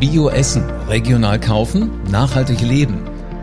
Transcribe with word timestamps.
Bio 0.00 0.28
essen, 0.28 0.62
regional 0.88 1.40
kaufen, 1.40 1.90
nachhaltig 2.10 2.60
leben. 2.60 2.98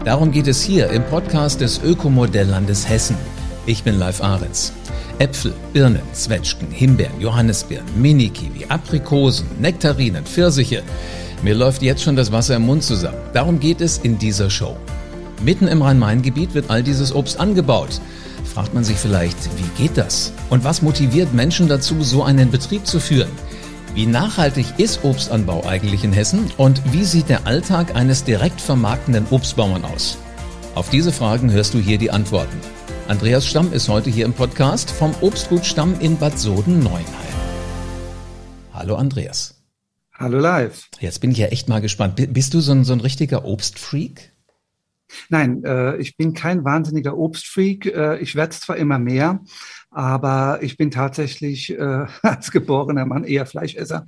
Darum 0.05 0.31
geht 0.31 0.47
es 0.47 0.61
hier 0.61 0.87
im 0.91 1.03
Podcast 1.03 1.61
des 1.61 1.81
Ökomodelllandes 1.81 2.87
Hessen. 2.87 3.17
Ich 3.65 3.81
bin 3.81 3.97
Live 3.97 4.21
Ahrens. 4.21 4.71
Äpfel, 5.17 5.55
Birnen, 5.73 6.03
Zwetschgen, 6.11 6.69
Himbeeren, 6.69 7.19
Johannisbeeren, 7.19 7.87
Mini-Kiwi, 7.99 8.67
Aprikosen, 8.69 9.47
Nektarinen, 9.59 10.25
Pfirsiche. 10.25 10.83
Mir 11.41 11.55
läuft 11.55 11.81
jetzt 11.81 12.03
schon 12.03 12.15
das 12.15 12.31
Wasser 12.31 12.57
im 12.57 12.67
Mund 12.67 12.83
zusammen. 12.83 13.17
Darum 13.33 13.59
geht 13.59 13.81
es 13.81 13.97
in 13.97 14.19
dieser 14.19 14.51
Show. 14.51 14.77
Mitten 15.43 15.67
im 15.67 15.81
Rhein-Main-Gebiet 15.81 16.53
wird 16.53 16.69
all 16.69 16.83
dieses 16.83 17.15
Obst 17.15 17.39
angebaut. 17.39 17.99
Fragt 18.53 18.75
man 18.75 18.83
sich 18.83 18.97
vielleicht, 18.97 19.37
wie 19.57 19.83
geht 19.83 19.97
das? 19.97 20.31
Und 20.51 20.63
was 20.63 20.83
motiviert 20.83 21.33
Menschen 21.33 21.67
dazu, 21.67 22.03
so 22.03 22.21
einen 22.21 22.51
Betrieb 22.51 22.85
zu 22.85 22.99
führen? 22.99 23.31
Wie 23.95 24.07
nachhaltig 24.07 24.65
ist 24.79 25.03
Obstanbau 25.03 25.67
eigentlich 25.67 26.03
in 26.03 26.13
Hessen 26.13 26.51
und 26.57 26.81
wie 26.91 27.03
sieht 27.03 27.29
der 27.29 27.45
Alltag 27.45 27.95
eines 27.95 28.23
direkt 28.23 28.59
vermarktenden 28.59 29.27
Obstbauern 29.29 29.85
aus? 29.85 30.17
Auf 30.73 30.89
diese 30.89 31.11
Fragen 31.11 31.51
hörst 31.51 31.75
du 31.75 31.79
hier 31.79 31.99
die 31.99 32.09
Antworten. 32.09 32.57
Andreas 33.07 33.45
Stamm 33.45 33.71
ist 33.71 33.89
heute 33.89 34.09
hier 34.09 34.25
im 34.25 34.33
Podcast 34.33 34.89
vom 34.89 35.13
Obstgut 35.21 35.63
Stamm 35.63 35.99
in 35.99 36.17
Bad 36.17 36.39
Soden-Neuenheim. 36.39 37.05
Hallo 38.73 38.95
Andreas. 38.95 39.61
Hallo 40.11 40.39
live. 40.39 40.89
Jetzt 40.99 41.21
bin 41.21 41.29
ich 41.29 41.37
ja 41.37 41.47
echt 41.47 41.69
mal 41.69 41.79
gespannt. 41.79 42.15
Bist 42.33 42.55
du 42.55 42.61
so 42.61 42.71
ein, 42.71 42.85
so 42.85 42.93
ein 42.93 42.99
richtiger 42.99 43.45
Obstfreak? 43.45 44.32
Nein, 45.29 45.63
äh, 45.63 45.97
ich 45.97 46.17
bin 46.17 46.33
kein 46.33 46.63
wahnsinniger 46.63 47.17
Obstfreak. 47.17 47.85
Äh, 47.85 48.19
ich 48.19 48.35
werde 48.35 48.55
zwar 48.55 48.77
immer 48.77 48.99
mehr, 48.99 49.41
aber 49.91 50.59
ich 50.61 50.77
bin 50.77 50.91
tatsächlich 50.91 51.71
äh, 51.71 52.05
als 52.21 52.51
geborener 52.51 53.05
Mann 53.05 53.23
eher 53.23 53.45
Fleischesser. 53.45 54.05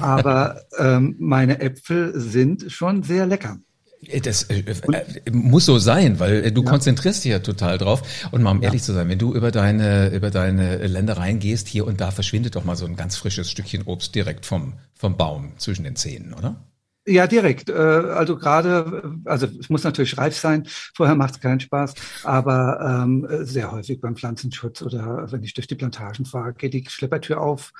aber 0.00 0.62
ähm, 0.78 1.16
meine 1.18 1.60
Äpfel 1.60 2.18
sind 2.18 2.70
schon 2.70 3.02
sehr 3.02 3.26
lecker. 3.26 3.58
Äh, 4.06 4.20
das 4.20 4.44
äh, 4.44 4.60
äh, 4.60 5.30
muss 5.30 5.66
so 5.66 5.78
sein, 5.78 6.20
weil 6.20 6.44
äh, 6.44 6.52
du 6.52 6.62
ja. 6.62 6.70
konzentrierst 6.70 7.24
dich 7.24 7.32
ja 7.32 7.38
total 7.40 7.78
drauf. 7.78 8.02
Und 8.30 8.42
mal 8.42 8.52
um 8.52 8.62
ehrlich 8.62 8.82
zu 8.82 8.92
sein, 8.92 9.08
wenn 9.08 9.18
du 9.18 9.34
über 9.34 9.50
deine, 9.50 10.08
über 10.08 10.30
deine 10.30 10.86
Ländereien 10.86 11.38
gehst, 11.38 11.68
hier 11.68 11.86
und 11.86 12.00
da 12.00 12.10
verschwindet 12.10 12.56
doch 12.56 12.64
mal 12.64 12.76
so 12.76 12.86
ein 12.86 12.96
ganz 12.96 13.16
frisches 13.16 13.50
Stückchen 13.50 13.82
Obst 13.82 14.14
direkt 14.14 14.46
vom, 14.46 14.74
vom 14.94 15.16
Baum 15.16 15.52
zwischen 15.58 15.84
den 15.84 15.96
Zähnen, 15.96 16.34
oder? 16.34 16.64
Ja, 17.08 17.26
direkt. 17.26 17.70
Äh, 17.70 17.72
also 17.72 18.36
gerade, 18.36 19.14
also 19.24 19.46
es 19.58 19.70
muss 19.70 19.82
natürlich 19.82 20.18
reif 20.18 20.36
sein, 20.36 20.66
vorher 20.94 21.16
macht 21.16 21.34
es 21.34 21.40
keinen 21.40 21.60
Spaß, 21.60 21.94
aber 22.24 23.02
ähm, 23.04 23.26
sehr 23.40 23.72
häufig 23.72 24.00
beim 24.00 24.14
Pflanzenschutz 24.14 24.82
oder 24.82 25.26
wenn 25.32 25.42
ich 25.42 25.54
durch 25.54 25.66
die 25.66 25.74
Plantagen 25.74 26.26
fahre, 26.26 26.52
geht 26.52 26.74
die 26.74 26.84
Schleppertür 26.86 27.40
auf 27.40 27.72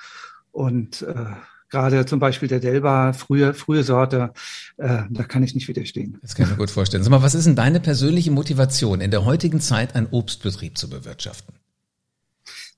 und 0.50 1.02
äh, 1.02 1.14
gerade 1.68 2.06
zum 2.06 2.20
Beispiel 2.20 2.48
der 2.48 2.60
Delba, 2.60 3.12
frühe, 3.12 3.52
frühe 3.52 3.82
Sorte, 3.82 4.32
äh, 4.78 5.02
da 5.10 5.24
kann 5.24 5.42
ich 5.42 5.54
nicht 5.54 5.68
widerstehen. 5.68 6.18
Das 6.22 6.34
kann 6.34 6.46
ich 6.46 6.52
mir 6.52 6.56
gut 6.56 6.70
vorstellen. 6.70 7.02
Sag 7.02 7.10
mal, 7.10 7.22
was 7.22 7.34
ist 7.34 7.46
denn 7.46 7.56
deine 7.56 7.80
persönliche 7.80 8.30
Motivation, 8.30 9.02
in 9.02 9.10
der 9.10 9.26
heutigen 9.26 9.60
Zeit 9.60 9.94
einen 9.94 10.08
Obstbetrieb 10.10 10.78
zu 10.78 10.88
bewirtschaften? 10.88 11.54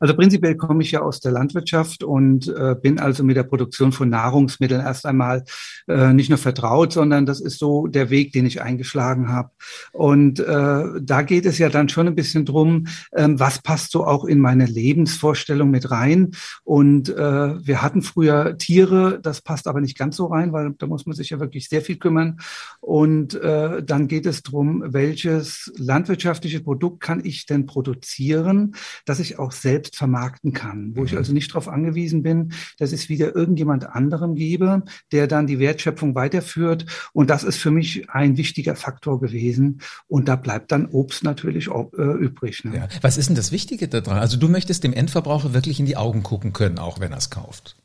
Also 0.00 0.14
prinzipiell 0.14 0.56
komme 0.56 0.82
ich 0.82 0.92
ja 0.92 1.02
aus 1.02 1.20
der 1.20 1.30
Landwirtschaft 1.30 2.02
und 2.02 2.48
äh, 2.48 2.74
bin 2.74 2.98
also 2.98 3.22
mit 3.22 3.36
der 3.36 3.42
Produktion 3.42 3.92
von 3.92 4.08
Nahrungsmitteln 4.08 4.80
erst 4.80 5.04
einmal 5.04 5.44
äh, 5.88 6.14
nicht 6.14 6.30
nur 6.30 6.38
vertraut, 6.38 6.94
sondern 6.94 7.26
das 7.26 7.38
ist 7.38 7.58
so 7.58 7.86
der 7.86 8.08
Weg, 8.08 8.32
den 8.32 8.46
ich 8.46 8.62
eingeschlagen 8.62 9.28
habe. 9.28 9.50
Und 9.92 10.40
äh, 10.40 10.84
da 11.02 11.20
geht 11.20 11.44
es 11.44 11.58
ja 11.58 11.68
dann 11.68 11.90
schon 11.90 12.06
ein 12.06 12.14
bisschen 12.14 12.46
drum, 12.46 12.86
ähm, 13.14 13.38
was 13.38 13.60
passt 13.60 13.92
so 13.92 14.06
auch 14.06 14.24
in 14.24 14.40
meine 14.40 14.64
Lebensvorstellung 14.64 15.70
mit 15.70 15.90
rein. 15.90 16.30
Und 16.64 17.10
äh, 17.10 17.66
wir 17.66 17.82
hatten 17.82 18.00
früher 18.00 18.56
Tiere, 18.56 19.20
das 19.22 19.42
passt 19.42 19.68
aber 19.68 19.82
nicht 19.82 19.98
ganz 19.98 20.16
so 20.16 20.26
rein, 20.26 20.54
weil 20.54 20.72
da 20.78 20.86
muss 20.86 21.04
man 21.04 21.14
sich 21.14 21.28
ja 21.28 21.40
wirklich 21.40 21.68
sehr 21.68 21.82
viel 21.82 21.96
kümmern. 21.96 22.40
Und 22.80 23.34
äh, 23.34 23.82
dann 23.82 24.08
geht 24.08 24.24
es 24.24 24.42
drum, 24.42 24.82
welches 24.86 25.70
landwirtschaftliche 25.76 26.60
Produkt 26.60 27.00
kann 27.00 27.22
ich 27.22 27.44
denn 27.44 27.66
produzieren, 27.66 28.74
dass 29.04 29.20
ich 29.20 29.38
auch 29.38 29.52
selbst 29.52 29.89
selbst 29.90 29.96
vermarkten 29.96 30.52
kann, 30.52 30.92
wo 30.94 31.04
ich 31.04 31.12
mhm. 31.12 31.18
also 31.18 31.32
nicht 31.32 31.50
darauf 31.50 31.68
angewiesen 31.68 32.22
bin, 32.22 32.52
dass 32.78 32.92
es 32.92 33.08
wieder 33.08 33.34
irgendjemand 33.34 33.88
anderem 33.88 34.34
gebe, 34.34 34.82
der 35.12 35.26
dann 35.26 35.46
die 35.46 35.58
Wertschöpfung 35.58 36.14
weiterführt. 36.14 36.86
Und 37.12 37.30
das 37.30 37.44
ist 37.44 37.58
für 37.58 37.70
mich 37.70 38.10
ein 38.10 38.36
wichtiger 38.36 38.76
Faktor 38.76 39.20
gewesen. 39.20 39.80
Und 40.08 40.28
da 40.28 40.36
bleibt 40.36 40.72
dann 40.72 40.86
Obst 40.86 41.24
natürlich 41.24 41.68
auch, 41.68 41.92
äh, 41.94 42.02
übrig. 42.02 42.64
Ne? 42.64 42.76
Ja. 42.76 42.88
Was 43.02 43.16
ist 43.16 43.28
denn 43.28 43.36
das 43.36 43.52
Wichtige 43.52 43.88
daran? 43.88 44.18
Also 44.18 44.36
du 44.36 44.48
möchtest 44.48 44.84
dem 44.84 44.92
Endverbraucher 44.92 45.54
wirklich 45.54 45.80
in 45.80 45.86
die 45.86 45.96
Augen 45.96 46.22
gucken 46.22 46.52
können, 46.52 46.78
auch 46.78 47.00
wenn 47.00 47.12
er 47.12 47.18
es 47.18 47.30
kauft. 47.30 47.76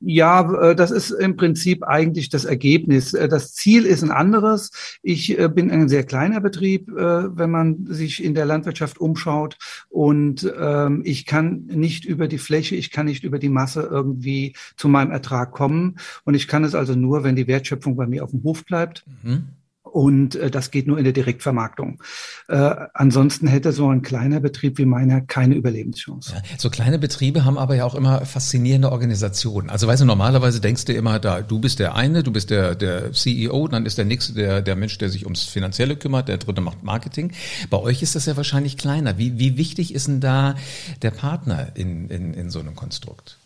Ja, 0.00 0.70
äh, 0.70 0.76
das 0.76 0.90
ist 0.90 1.10
im 1.10 1.36
Prinzip 1.36 1.82
eigentlich 1.84 2.28
das 2.28 2.44
Ergebnis. 2.44 3.14
Äh, 3.14 3.28
das 3.28 3.54
Ziel 3.54 3.86
ist 3.86 4.02
ein 4.02 4.10
anderes. 4.10 4.98
Ich 5.02 5.38
äh, 5.38 5.48
bin 5.48 5.70
ein 5.70 5.88
sehr 5.88 6.04
kleiner 6.04 6.40
Betrieb, 6.40 6.86
wenn 6.88 7.50
man 7.50 7.86
sich 7.86 8.22
in 8.22 8.34
der 8.34 8.46
Landwirtschaft 8.46 8.98
umschaut. 8.98 9.56
Und 9.88 10.52
ähm, 10.58 11.02
ich 11.04 11.26
kann 11.26 11.66
nicht 11.66 12.04
über 12.04 12.28
die 12.28 12.38
Fläche, 12.38 12.76
ich 12.76 12.90
kann 12.90 13.06
nicht 13.06 13.24
über 13.24 13.38
die 13.38 13.48
Masse 13.48 13.82
irgendwie 13.82 14.54
zu 14.76 14.88
meinem 14.88 15.10
Ertrag 15.10 15.52
kommen. 15.52 15.96
Und 16.24 16.34
ich 16.34 16.48
kann 16.48 16.64
es 16.64 16.74
also 16.74 16.94
nur, 16.94 17.24
wenn 17.24 17.36
die 17.36 17.46
Wertschöpfung 17.46 17.96
bei 17.96 18.06
mir 18.06 18.24
auf 18.24 18.30
dem 18.30 18.42
Hof 18.42 18.64
bleibt. 18.64 19.04
Mhm. 19.22 19.48
Und 19.96 20.34
äh, 20.34 20.50
das 20.50 20.70
geht 20.70 20.86
nur 20.86 20.98
in 20.98 21.04
der 21.04 21.14
Direktvermarktung. 21.14 22.02
Äh, 22.48 22.74
ansonsten 22.92 23.46
hätte 23.46 23.72
so 23.72 23.88
ein 23.88 24.02
kleiner 24.02 24.40
Betrieb 24.40 24.76
wie 24.76 24.84
meiner 24.84 25.22
keine 25.22 25.54
Überlebenschance. 25.54 26.34
Ja, 26.34 26.42
so 26.58 26.68
kleine 26.68 26.98
Betriebe 26.98 27.46
haben 27.46 27.56
aber 27.56 27.76
ja 27.76 27.86
auch 27.86 27.94
immer 27.94 28.26
faszinierende 28.26 28.92
Organisationen. 28.92 29.70
Also 29.70 29.86
weißt 29.86 30.02
du, 30.02 30.04
normalerweise 30.04 30.60
denkst 30.60 30.84
du 30.84 30.92
immer, 30.92 31.18
da 31.18 31.40
du 31.40 31.60
bist 31.60 31.78
der 31.78 31.94
eine, 31.94 32.22
du 32.22 32.30
bist 32.30 32.50
der, 32.50 32.74
der 32.74 33.12
CEO, 33.12 33.68
dann 33.68 33.86
ist 33.86 33.96
der 33.96 34.04
nächste 34.04 34.34
der, 34.34 34.60
der 34.60 34.76
Mensch, 34.76 34.98
der 34.98 35.08
sich 35.08 35.24
ums 35.24 35.44
Finanzielle 35.44 35.96
kümmert, 35.96 36.28
der 36.28 36.36
dritte 36.36 36.60
macht 36.60 36.82
Marketing. 36.82 37.32
Bei 37.70 37.78
euch 37.78 38.02
ist 38.02 38.14
das 38.14 38.26
ja 38.26 38.36
wahrscheinlich 38.36 38.76
kleiner. 38.76 39.16
Wie, 39.16 39.38
wie 39.38 39.56
wichtig 39.56 39.94
ist 39.94 40.08
denn 40.08 40.20
da 40.20 40.56
der 41.00 41.10
Partner 41.10 41.68
in, 41.74 42.10
in, 42.10 42.34
in 42.34 42.50
so 42.50 42.60
einem 42.60 42.74
Konstrukt? 42.74 43.38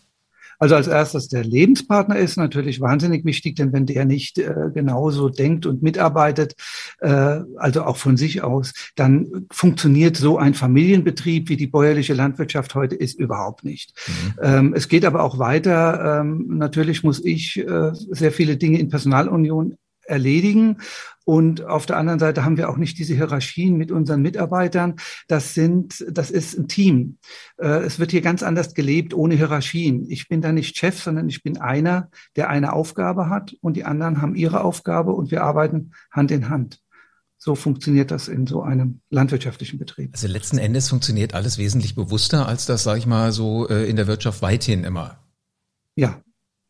Also 0.61 0.75
als 0.75 0.85
erstes 0.85 1.27
der 1.27 1.43
Lebenspartner 1.43 2.17
ist 2.17 2.37
natürlich 2.37 2.79
wahnsinnig 2.79 3.25
wichtig, 3.25 3.55
denn 3.55 3.73
wenn 3.73 3.87
der 3.87 4.05
nicht 4.05 4.37
äh, 4.37 4.53
genauso 4.71 5.27
denkt 5.27 5.65
und 5.65 5.81
mitarbeitet, 5.81 6.53
äh, 6.99 7.39
also 7.57 7.83
auch 7.83 7.97
von 7.97 8.15
sich 8.15 8.43
aus, 8.43 8.71
dann 8.95 9.47
funktioniert 9.51 10.17
so 10.17 10.37
ein 10.37 10.53
Familienbetrieb, 10.53 11.49
wie 11.49 11.57
die 11.57 11.65
bäuerliche 11.65 12.13
Landwirtschaft 12.13 12.75
heute 12.75 12.93
ist, 12.93 13.19
überhaupt 13.19 13.63
nicht. 13.63 13.95
Mhm. 14.07 14.33
Ähm, 14.43 14.73
es 14.75 14.87
geht 14.87 15.03
aber 15.03 15.23
auch 15.23 15.39
weiter. 15.39 16.21
Ähm, 16.21 16.45
natürlich 16.59 17.03
muss 17.03 17.25
ich 17.25 17.57
äh, 17.57 17.89
sehr 17.93 18.31
viele 18.31 18.55
Dinge 18.55 18.77
in 18.77 18.89
Personalunion 18.89 19.77
erledigen. 20.05 20.77
Und 21.23 21.63
auf 21.63 21.85
der 21.85 21.97
anderen 21.97 22.19
Seite 22.19 22.43
haben 22.43 22.57
wir 22.57 22.69
auch 22.69 22.77
nicht 22.77 22.97
diese 22.97 23.13
Hierarchien 23.13 23.77
mit 23.77 23.91
unseren 23.91 24.21
Mitarbeitern. 24.21 24.95
Das 25.27 25.53
sind, 25.53 26.03
das 26.09 26.31
ist 26.31 26.57
ein 26.57 26.67
Team. 26.67 27.17
Äh, 27.57 27.83
es 27.83 27.99
wird 27.99 28.11
hier 28.11 28.21
ganz 28.21 28.43
anders 28.43 28.73
gelebt, 28.73 29.13
ohne 29.13 29.35
Hierarchien. 29.35 30.09
Ich 30.09 30.27
bin 30.27 30.41
da 30.41 30.51
nicht 30.51 30.77
Chef, 30.77 31.01
sondern 31.01 31.29
ich 31.29 31.43
bin 31.43 31.57
einer, 31.57 32.09
der 32.35 32.49
eine 32.49 32.73
Aufgabe 32.73 33.29
hat 33.29 33.55
und 33.61 33.77
die 33.77 33.85
anderen 33.85 34.21
haben 34.21 34.35
ihre 34.35 34.63
Aufgabe 34.63 35.13
und 35.13 35.31
wir 35.31 35.43
arbeiten 35.43 35.91
Hand 36.11 36.31
in 36.31 36.49
Hand. 36.49 36.79
So 37.37 37.55
funktioniert 37.55 38.11
das 38.11 38.27
in 38.27 38.45
so 38.45 38.61
einem 38.61 39.01
landwirtschaftlichen 39.09 39.79
Betrieb. 39.79 40.11
Also 40.13 40.27
letzten 40.27 40.59
Endes 40.59 40.89
funktioniert 40.89 41.33
alles 41.33 41.57
wesentlich 41.57 41.95
bewusster, 41.95 42.47
als 42.47 42.67
das, 42.67 42.83
sage 42.83 42.99
ich 42.99 43.07
mal, 43.07 43.31
so 43.31 43.67
äh, 43.67 43.89
in 43.89 43.95
der 43.95 44.05
Wirtschaft 44.05 44.43
weithin 44.43 44.83
immer. 44.83 45.17
Ja, 45.95 46.21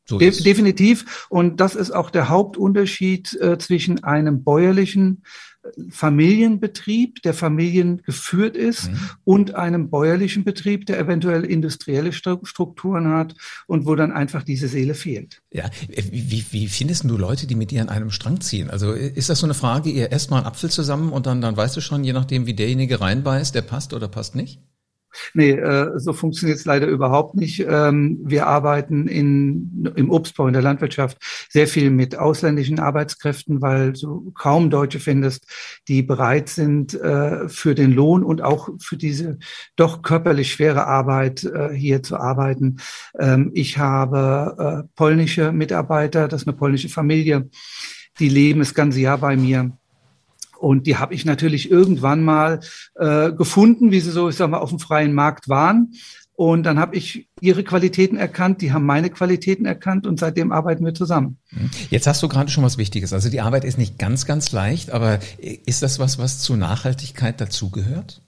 so 0.05 0.17
De 0.17 0.31
definitiv. 0.31 1.27
Und 1.29 1.59
das 1.59 1.75
ist 1.75 1.91
auch 1.91 2.09
der 2.09 2.29
Hauptunterschied 2.29 3.39
äh, 3.39 3.57
zwischen 3.57 4.03
einem 4.03 4.43
bäuerlichen 4.43 5.23
äh, 5.63 5.69
Familienbetrieb, 5.89 7.21
der 7.21 7.33
familiengeführt 7.33 8.57
ist, 8.57 8.89
mhm. 8.89 8.99
und 9.23 9.55
einem 9.55 9.89
bäuerlichen 9.89 10.43
Betrieb, 10.43 10.85
der 10.87 10.99
eventuell 10.99 11.45
industrielle 11.45 12.11
Strukturen 12.13 13.09
hat 13.09 13.35
und 13.67 13.85
wo 13.85 13.95
dann 13.95 14.11
einfach 14.11 14.43
diese 14.43 14.67
Seele 14.67 14.95
fehlt. 14.95 15.41
Ja, 15.53 15.69
wie, 16.11 16.45
wie 16.49 16.67
findest 16.67 17.03
du 17.03 17.17
Leute, 17.17 17.47
die 17.47 17.55
mit 17.55 17.71
dir 17.71 17.81
an 17.81 17.89
einem 17.89 18.11
Strang 18.11 18.41
ziehen? 18.41 18.69
Also 18.69 18.93
ist 18.93 19.29
das 19.29 19.39
so 19.39 19.45
eine 19.45 19.53
Frage, 19.53 19.89
ihr 19.91 20.11
esst 20.11 20.31
mal 20.31 20.37
einen 20.37 20.47
Apfel 20.47 20.71
zusammen 20.71 21.11
und 21.11 21.25
dann, 21.25 21.41
dann 21.41 21.55
weißt 21.55 21.77
du 21.77 21.81
schon, 21.81 22.03
je 22.03 22.13
nachdem, 22.13 22.47
wie 22.47 22.55
derjenige 22.55 22.99
reinbeißt, 22.99 23.53
der 23.53 23.61
passt 23.61 23.93
oder 23.93 24.07
passt 24.07 24.35
nicht? 24.35 24.59
Nee, 25.33 25.51
äh, 25.51 25.99
so 25.99 26.13
funktioniert 26.13 26.59
es 26.59 26.65
leider 26.65 26.87
überhaupt 26.87 27.35
nicht. 27.35 27.65
Ähm, 27.67 28.19
wir 28.23 28.47
arbeiten 28.47 29.07
in, 29.07 29.91
im 29.95 30.09
Obstbau, 30.09 30.47
in 30.47 30.53
der 30.53 30.61
Landwirtschaft 30.61 31.17
sehr 31.49 31.67
viel 31.67 31.89
mit 31.89 32.17
ausländischen 32.17 32.79
Arbeitskräften, 32.79 33.61
weil 33.61 33.93
du 33.93 34.31
kaum 34.31 34.69
Deutsche 34.69 34.99
findest, 34.99 35.45
die 35.87 36.01
bereit 36.01 36.49
sind, 36.49 36.93
äh, 36.93 37.47
für 37.49 37.75
den 37.75 37.91
Lohn 37.91 38.23
und 38.23 38.41
auch 38.41 38.69
für 38.79 38.97
diese 38.97 39.37
doch 39.75 40.01
körperlich 40.01 40.51
schwere 40.51 40.87
Arbeit 40.87 41.43
äh, 41.43 41.69
hier 41.73 42.03
zu 42.03 42.17
arbeiten. 42.17 42.77
Ähm, 43.19 43.51
ich 43.53 43.77
habe 43.77 44.87
polnische 44.95 45.51
Mitarbeiter, 45.51 46.27
das 46.27 46.41
ist 46.41 46.47
eine 46.47 46.57
polnische 46.57 46.89
Familie, 46.89 47.49
die 48.19 48.29
leben 48.29 48.59
das 48.59 48.73
ganze 48.73 48.99
Jahr 48.99 49.17
bei 49.17 49.35
mir. 49.35 49.71
Und 50.61 50.85
die 50.85 50.97
habe 50.97 51.15
ich 51.15 51.25
natürlich 51.25 51.71
irgendwann 51.71 52.23
mal 52.23 52.59
äh, 52.95 53.31
gefunden, 53.31 53.91
wie 53.91 53.99
sie 53.99 54.11
so, 54.11 54.29
ich 54.29 54.35
sag 54.35 54.49
mal, 54.49 54.59
auf 54.59 54.69
dem 54.69 54.79
freien 54.79 55.13
Markt 55.13 55.49
waren 55.49 55.93
Und 56.41 56.63
dann 56.63 56.79
habe 56.79 56.95
ich 56.95 57.27
ihre 57.39 57.63
Qualitäten 57.63 58.17
erkannt, 58.17 58.61
die 58.61 58.71
haben 58.71 58.85
meine 58.85 59.11
Qualitäten 59.11 59.65
erkannt 59.65 60.07
und 60.07 60.19
seitdem 60.19 60.51
arbeiten 60.51 60.83
wir 60.83 60.95
zusammen. 60.95 61.37
Jetzt 61.91 62.07
hast 62.07 62.23
du 62.23 62.27
gerade 62.27 62.49
schon 62.49 62.63
was 62.63 62.79
Wichtiges. 62.79 63.13
Also 63.13 63.29
die 63.29 63.41
Arbeit 63.41 63.63
ist 63.63 63.77
nicht 63.77 63.99
ganz, 63.99 64.25
ganz 64.25 64.51
leicht, 64.51 64.91
aber 64.91 65.19
ist 65.39 65.83
das 65.83 65.99
was, 65.99 66.17
was 66.17 66.39
zu 66.39 66.55
Nachhaltigkeit 66.55 67.39
dazugehört? 67.39 68.23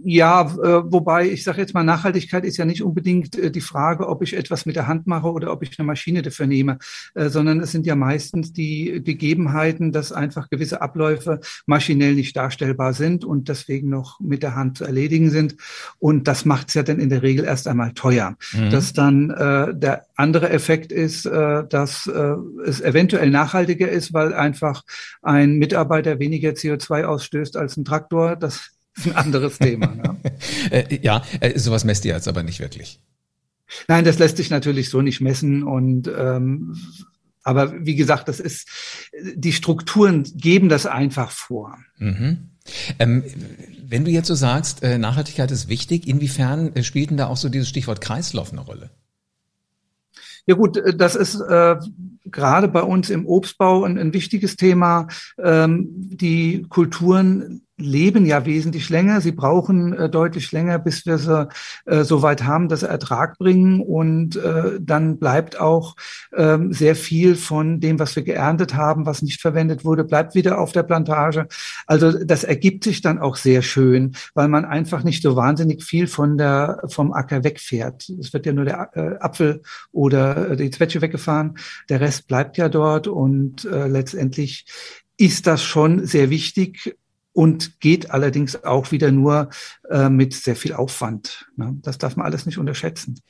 Ja, 0.00 0.42
äh, 0.42 0.92
wobei 0.92 1.28
ich 1.28 1.42
sage 1.42 1.60
jetzt 1.60 1.74
mal, 1.74 1.82
Nachhaltigkeit 1.82 2.44
ist 2.44 2.56
ja 2.56 2.64
nicht 2.64 2.82
unbedingt 2.82 3.36
äh, 3.36 3.50
die 3.50 3.60
Frage, 3.60 4.08
ob 4.08 4.22
ich 4.22 4.36
etwas 4.36 4.64
mit 4.64 4.76
der 4.76 4.86
Hand 4.86 5.08
mache 5.08 5.26
oder 5.26 5.52
ob 5.52 5.64
ich 5.64 5.76
eine 5.76 5.86
Maschine 5.86 6.22
dafür 6.22 6.46
nehme, 6.46 6.78
äh, 7.14 7.28
sondern 7.28 7.58
es 7.58 7.72
sind 7.72 7.84
ja 7.84 7.96
meistens 7.96 8.52
die 8.52 9.02
Gegebenheiten, 9.04 9.90
dass 9.90 10.12
einfach 10.12 10.50
gewisse 10.50 10.82
Abläufe 10.82 11.40
maschinell 11.66 12.14
nicht 12.14 12.36
darstellbar 12.36 12.92
sind 12.92 13.24
und 13.24 13.48
deswegen 13.48 13.88
noch 13.88 14.20
mit 14.20 14.44
der 14.44 14.54
Hand 14.54 14.78
zu 14.78 14.84
erledigen 14.84 15.30
sind. 15.30 15.56
Und 15.98 16.28
das 16.28 16.44
macht 16.44 16.68
es 16.68 16.74
ja 16.74 16.84
dann 16.84 17.00
in 17.00 17.10
der 17.10 17.22
Regel 17.22 17.44
erst 17.44 17.66
einmal 17.66 17.92
teuer. 17.92 18.36
Mhm. 18.52 18.70
Dass 18.70 18.92
dann 18.92 19.30
äh, 19.30 19.74
der 19.74 20.06
andere 20.14 20.50
Effekt 20.50 20.92
ist, 20.92 21.26
äh, 21.26 21.64
dass 21.68 22.06
äh, 22.06 22.34
es 22.64 22.80
eventuell 22.80 23.30
nachhaltiger 23.30 23.88
ist, 23.88 24.12
weil 24.12 24.32
einfach 24.32 24.84
ein 25.22 25.54
Mitarbeiter 25.54 26.20
weniger 26.20 26.50
CO2 26.50 27.02
ausstößt 27.02 27.56
als 27.56 27.76
ein 27.76 27.84
Traktor. 27.84 28.36
Das 28.36 28.77
ein 29.06 29.16
anderes 29.16 29.58
Thema. 29.58 29.86
Ne? 29.86 30.16
Äh, 30.70 30.98
ja, 31.02 31.22
äh, 31.40 31.58
sowas 31.58 31.84
messt 31.84 32.04
ihr 32.04 32.14
jetzt 32.14 32.28
aber 32.28 32.42
nicht 32.42 32.60
wirklich. 32.60 33.00
Nein, 33.86 34.04
das 34.04 34.18
lässt 34.18 34.36
sich 34.36 34.50
natürlich 34.50 34.90
so 34.90 35.02
nicht 35.02 35.20
messen 35.20 35.62
und 35.62 36.10
ähm, 36.14 36.76
aber 37.42 37.84
wie 37.84 37.96
gesagt, 37.96 38.28
das 38.28 38.40
ist 38.40 38.68
die 39.34 39.52
Strukturen 39.52 40.24
geben 40.34 40.68
das 40.68 40.86
einfach 40.86 41.30
vor. 41.30 41.78
Mhm. 41.98 42.50
Ähm, 42.98 43.24
wenn 43.86 44.04
du 44.04 44.10
jetzt 44.10 44.28
so 44.28 44.34
sagst, 44.34 44.82
äh, 44.82 44.98
Nachhaltigkeit 44.98 45.50
ist 45.50 45.68
wichtig, 45.68 46.06
inwiefern 46.06 46.72
spielt 46.82 47.10
denn 47.10 47.16
da 47.16 47.26
auch 47.26 47.36
so 47.36 47.48
dieses 47.48 47.68
Stichwort 47.68 48.00
Kreislauf 48.00 48.52
eine 48.52 48.60
Rolle? 48.60 48.90
Ja 50.46 50.54
gut, 50.54 50.82
das 50.96 51.14
ist 51.14 51.40
äh, 51.40 51.76
gerade 52.24 52.68
bei 52.68 52.82
uns 52.82 53.10
im 53.10 53.26
Obstbau 53.26 53.84
ein, 53.84 53.98
ein 53.98 54.12
wichtiges 54.14 54.56
Thema. 54.56 55.08
Ähm, 55.38 55.88
die 55.90 56.66
Kulturen 56.68 57.62
leben 57.78 58.26
ja 58.26 58.44
wesentlich 58.44 58.90
länger. 58.90 59.20
Sie 59.20 59.32
brauchen 59.32 59.92
äh, 59.92 60.10
deutlich 60.10 60.52
länger, 60.52 60.78
bis 60.78 61.06
wir 61.06 61.18
sie 61.18 61.48
äh, 61.86 62.02
so 62.02 62.22
weit 62.22 62.44
haben, 62.44 62.68
dass 62.68 62.80
sie 62.80 62.88
Ertrag 62.88 63.38
bringen. 63.38 63.80
Und 63.80 64.36
äh, 64.36 64.78
dann 64.80 65.18
bleibt 65.18 65.60
auch 65.60 65.94
ähm, 66.36 66.72
sehr 66.72 66.96
viel 66.96 67.36
von 67.36 67.80
dem, 67.80 67.98
was 67.98 68.16
wir 68.16 68.24
geerntet 68.24 68.74
haben, 68.74 69.06
was 69.06 69.22
nicht 69.22 69.40
verwendet 69.40 69.84
wurde, 69.84 70.04
bleibt 70.04 70.34
wieder 70.34 70.58
auf 70.58 70.72
der 70.72 70.82
Plantage. 70.82 71.46
Also 71.86 72.12
das 72.24 72.44
ergibt 72.44 72.84
sich 72.84 73.00
dann 73.00 73.18
auch 73.18 73.36
sehr 73.36 73.62
schön, 73.62 74.16
weil 74.34 74.48
man 74.48 74.64
einfach 74.64 75.04
nicht 75.04 75.22
so 75.22 75.36
wahnsinnig 75.36 75.84
viel 75.84 76.08
von 76.08 76.36
der 76.36 76.82
vom 76.88 77.12
Acker 77.12 77.44
wegfährt. 77.44 78.10
Es 78.20 78.32
wird 78.32 78.46
ja 78.46 78.52
nur 78.52 78.64
der 78.64 78.90
äh, 78.94 79.18
Apfel 79.20 79.62
oder 79.92 80.50
äh, 80.50 80.56
die 80.56 80.70
Zwetsche 80.70 81.00
weggefahren. 81.00 81.58
Der 81.88 82.00
Rest 82.00 82.26
bleibt 82.26 82.56
ja 82.56 82.68
dort 82.68 83.06
und 83.06 83.64
äh, 83.64 83.86
letztendlich 83.86 84.66
ist 85.16 85.46
das 85.46 85.62
schon 85.62 86.06
sehr 86.06 86.30
wichtig, 86.30 86.96
und 87.38 87.78
geht 87.78 88.10
allerdings 88.10 88.64
auch 88.64 88.90
wieder 88.90 89.12
nur 89.12 89.50
äh, 89.90 90.08
mit 90.08 90.34
sehr 90.34 90.56
viel 90.56 90.72
Aufwand. 90.72 91.46
Ne? 91.54 91.76
Das 91.82 91.96
darf 91.96 92.16
man 92.16 92.26
alles 92.26 92.46
nicht 92.46 92.58
unterschätzen. 92.58 93.20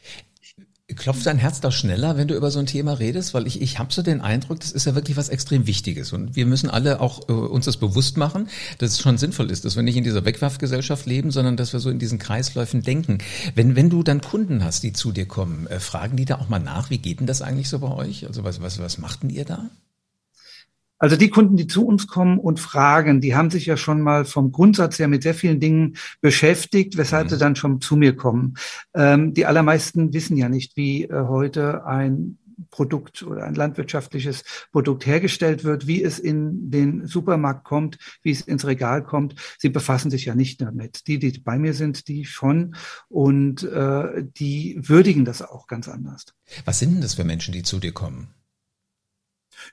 Klopft 0.96 1.26
dein 1.26 1.36
Herz 1.36 1.60
da 1.60 1.70
schneller, 1.70 2.16
wenn 2.16 2.26
du 2.26 2.34
über 2.34 2.50
so 2.50 2.58
ein 2.58 2.64
Thema 2.64 2.94
redest? 2.94 3.34
Weil 3.34 3.46
ich, 3.46 3.60
ich 3.60 3.78
habe 3.78 3.92
so 3.92 4.00
den 4.00 4.22
Eindruck, 4.22 4.60
das 4.60 4.72
ist 4.72 4.86
ja 4.86 4.94
wirklich 4.94 5.18
was 5.18 5.28
extrem 5.28 5.66
Wichtiges. 5.66 6.14
Und 6.14 6.36
wir 6.36 6.46
müssen 6.46 6.70
alle 6.70 7.02
auch 7.02 7.28
äh, 7.28 7.32
uns 7.32 7.66
das 7.66 7.76
bewusst 7.76 8.16
machen, 8.16 8.48
dass 8.78 8.92
es 8.92 9.00
schon 9.02 9.18
sinnvoll 9.18 9.50
ist, 9.50 9.66
dass 9.66 9.76
wir 9.76 9.82
nicht 9.82 9.98
in 9.98 10.04
dieser 10.04 10.24
Wegwerfgesellschaft 10.24 11.04
leben, 11.04 11.30
sondern 11.30 11.58
dass 11.58 11.74
wir 11.74 11.80
so 11.80 11.90
in 11.90 11.98
diesen 11.98 12.18
Kreisläufen 12.18 12.80
denken. 12.80 13.18
Wenn, 13.54 13.76
wenn 13.76 13.90
du 13.90 14.02
dann 14.02 14.22
Kunden 14.22 14.64
hast, 14.64 14.84
die 14.84 14.94
zu 14.94 15.12
dir 15.12 15.28
kommen, 15.28 15.66
äh, 15.66 15.80
fragen 15.80 16.16
die 16.16 16.24
da 16.24 16.36
auch 16.36 16.48
mal 16.48 16.60
nach, 16.60 16.88
wie 16.88 16.96
geht 16.96 17.20
denn 17.20 17.26
das 17.26 17.42
eigentlich 17.42 17.68
so 17.68 17.80
bei 17.80 17.92
euch? 17.92 18.26
Also 18.26 18.42
was, 18.42 18.62
was, 18.62 18.78
was 18.78 18.96
macht 18.96 19.22
denn 19.22 19.28
ihr 19.28 19.44
da? 19.44 19.68
Also 20.98 21.16
die 21.16 21.30
Kunden, 21.30 21.56
die 21.56 21.66
zu 21.66 21.86
uns 21.86 22.06
kommen 22.06 22.38
und 22.38 22.60
fragen, 22.60 23.20
die 23.20 23.34
haben 23.34 23.50
sich 23.50 23.66
ja 23.66 23.76
schon 23.76 24.00
mal 24.00 24.24
vom 24.24 24.52
Grundsatz 24.52 24.98
her 24.98 25.08
mit 25.08 25.22
sehr 25.22 25.34
vielen 25.34 25.60
Dingen 25.60 25.96
beschäftigt, 26.20 26.96
weshalb 26.96 27.26
mhm. 27.26 27.30
sie 27.30 27.38
dann 27.38 27.56
schon 27.56 27.80
zu 27.80 27.96
mir 27.96 28.16
kommen. 28.16 28.54
Ähm, 28.94 29.34
die 29.34 29.46
allermeisten 29.46 30.12
wissen 30.12 30.36
ja 30.36 30.48
nicht, 30.48 30.76
wie 30.76 31.04
äh, 31.04 31.26
heute 31.28 31.86
ein 31.86 32.38
Produkt 32.70 33.22
oder 33.22 33.44
ein 33.44 33.54
landwirtschaftliches 33.54 34.42
Produkt 34.72 35.06
hergestellt 35.06 35.64
wird, 35.64 35.86
wie 35.86 36.02
es 36.02 36.18
in 36.18 36.70
den 36.70 37.06
Supermarkt 37.06 37.64
kommt, 37.64 37.98
wie 38.22 38.30
es 38.30 38.40
ins 38.40 38.66
Regal 38.66 39.04
kommt. 39.04 39.34
Sie 39.58 39.68
befassen 39.68 40.10
sich 40.10 40.24
ja 40.24 40.34
nicht 40.34 40.60
damit. 40.60 41.06
Die, 41.06 41.18
die 41.18 41.38
bei 41.38 41.58
mir 41.58 41.74
sind, 41.74 42.08
die 42.08 42.24
schon 42.24 42.74
und 43.08 43.62
äh, 43.62 44.24
die 44.24 44.78
würdigen 44.80 45.24
das 45.24 45.42
auch 45.42 45.66
ganz 45.66 45.88
anders. 45.88 46.26
Was 46.64 46.78
sind 46.78 46.94
denn 46.94 47.00
das 47.00 47.14
für 47.14 47.24
Menschen, 47.24 47.52
die 47.52 47.62
zu 47.62 47.78
dir 47.78 47.92
kommen? 47.92 48.34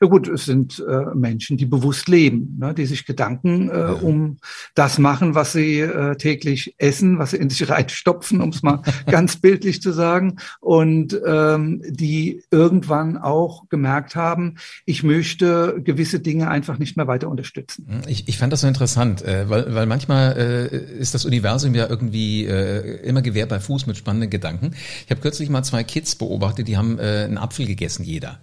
Ja 0.02 0.08
gut, 0.08 0.28
es 0.28 0.46
sind 0.46 0.84
äh, 0.88 1.16
Menschen, 1.16 1.58
die 1.58 1.66
bewusst 1.66 2.08
leben, 2.08 2.58
ne, 2.60 2.74
die 2.74 2.86
sich 2.86 3.06
Gedanken 3.06 3.70
äh, 3.70 3.94
um 4.02 4.38
das 4.74 4.98
machen, 4.98 5.36
was 5.36 5.54
sie 5.54 5.80
äh, 5.80 6.16
täglich 6.16 6.76
essen, 6.78 7.20
was 7.20 7.32
sie 7.32 7.38
in 7.38 7.50
sich 7.50 7.70
reinstopfen, 7.70 8.42
um 8.42 8.50
es 8.50 8.64
mal 8.64 8.82
ganz 9.08 9.38
bildlich 9.38 9.82
zu 9.82 9.92
sagen, 9.92 10.38
und 10.60 11.20
ähm, 11.26 11.82
die 11.88 12.44
irgendwann 12.52 13.18
auch 13.18 13.70
gemerkt 13.70 14.16
haben, 14.16 14.56
ich 14.86 15.04
möchte 15.04 15.82
gewisse 15.84 16.20
Dinge 16.20 16.50
einfach 16.50 16.78
nicht 16.78 16.98
mehr 16.98 17.08
weiter 17.08 17.30
unterstützen. 17.30 17.88
Hm, 17.88 18.02
ich, 18.08 18.28
ich 18.28 18.38
fand 18.38 18.54
das 18.54 18.62
so 18.62 18.68
interessant, 18.68 19.22
äh, 19.24 19.50
weil, 19.50 19.74
weil 19.74 19.86
manchmal 19.86 20.38
äh, 20.38 21.00
ist 21.00 21.14
das 21.14 21.26
Universum 21.26 21.76
ja 21.76 21.88
irgendwie 21.88 22.46
äh, 22.46 23.02
immer 23.08 23.22
Gewehr 23.22 23.46
bei 23.46 23.60
Fuß 23.60 23.88
mit 23.88 23.98
spannenden 23.98 24.30
Gedanken. 24.30 24.76
Ich 25.06 25.12
habe 25.12 25.22
kürzlich 25.22 25.50
mal 25.50 25.64
zwei 25.64 25.84
Kids 25.84 26.16
beobachtet, 26.16 26.68
die 26.68 26.78
haben 26.78 27.00
äh, 27.00 27.26
einen 27.26 27.38
Apfel 27.38 27.66
gegessen, 27.66 28.04
jeder. 28.04 28.40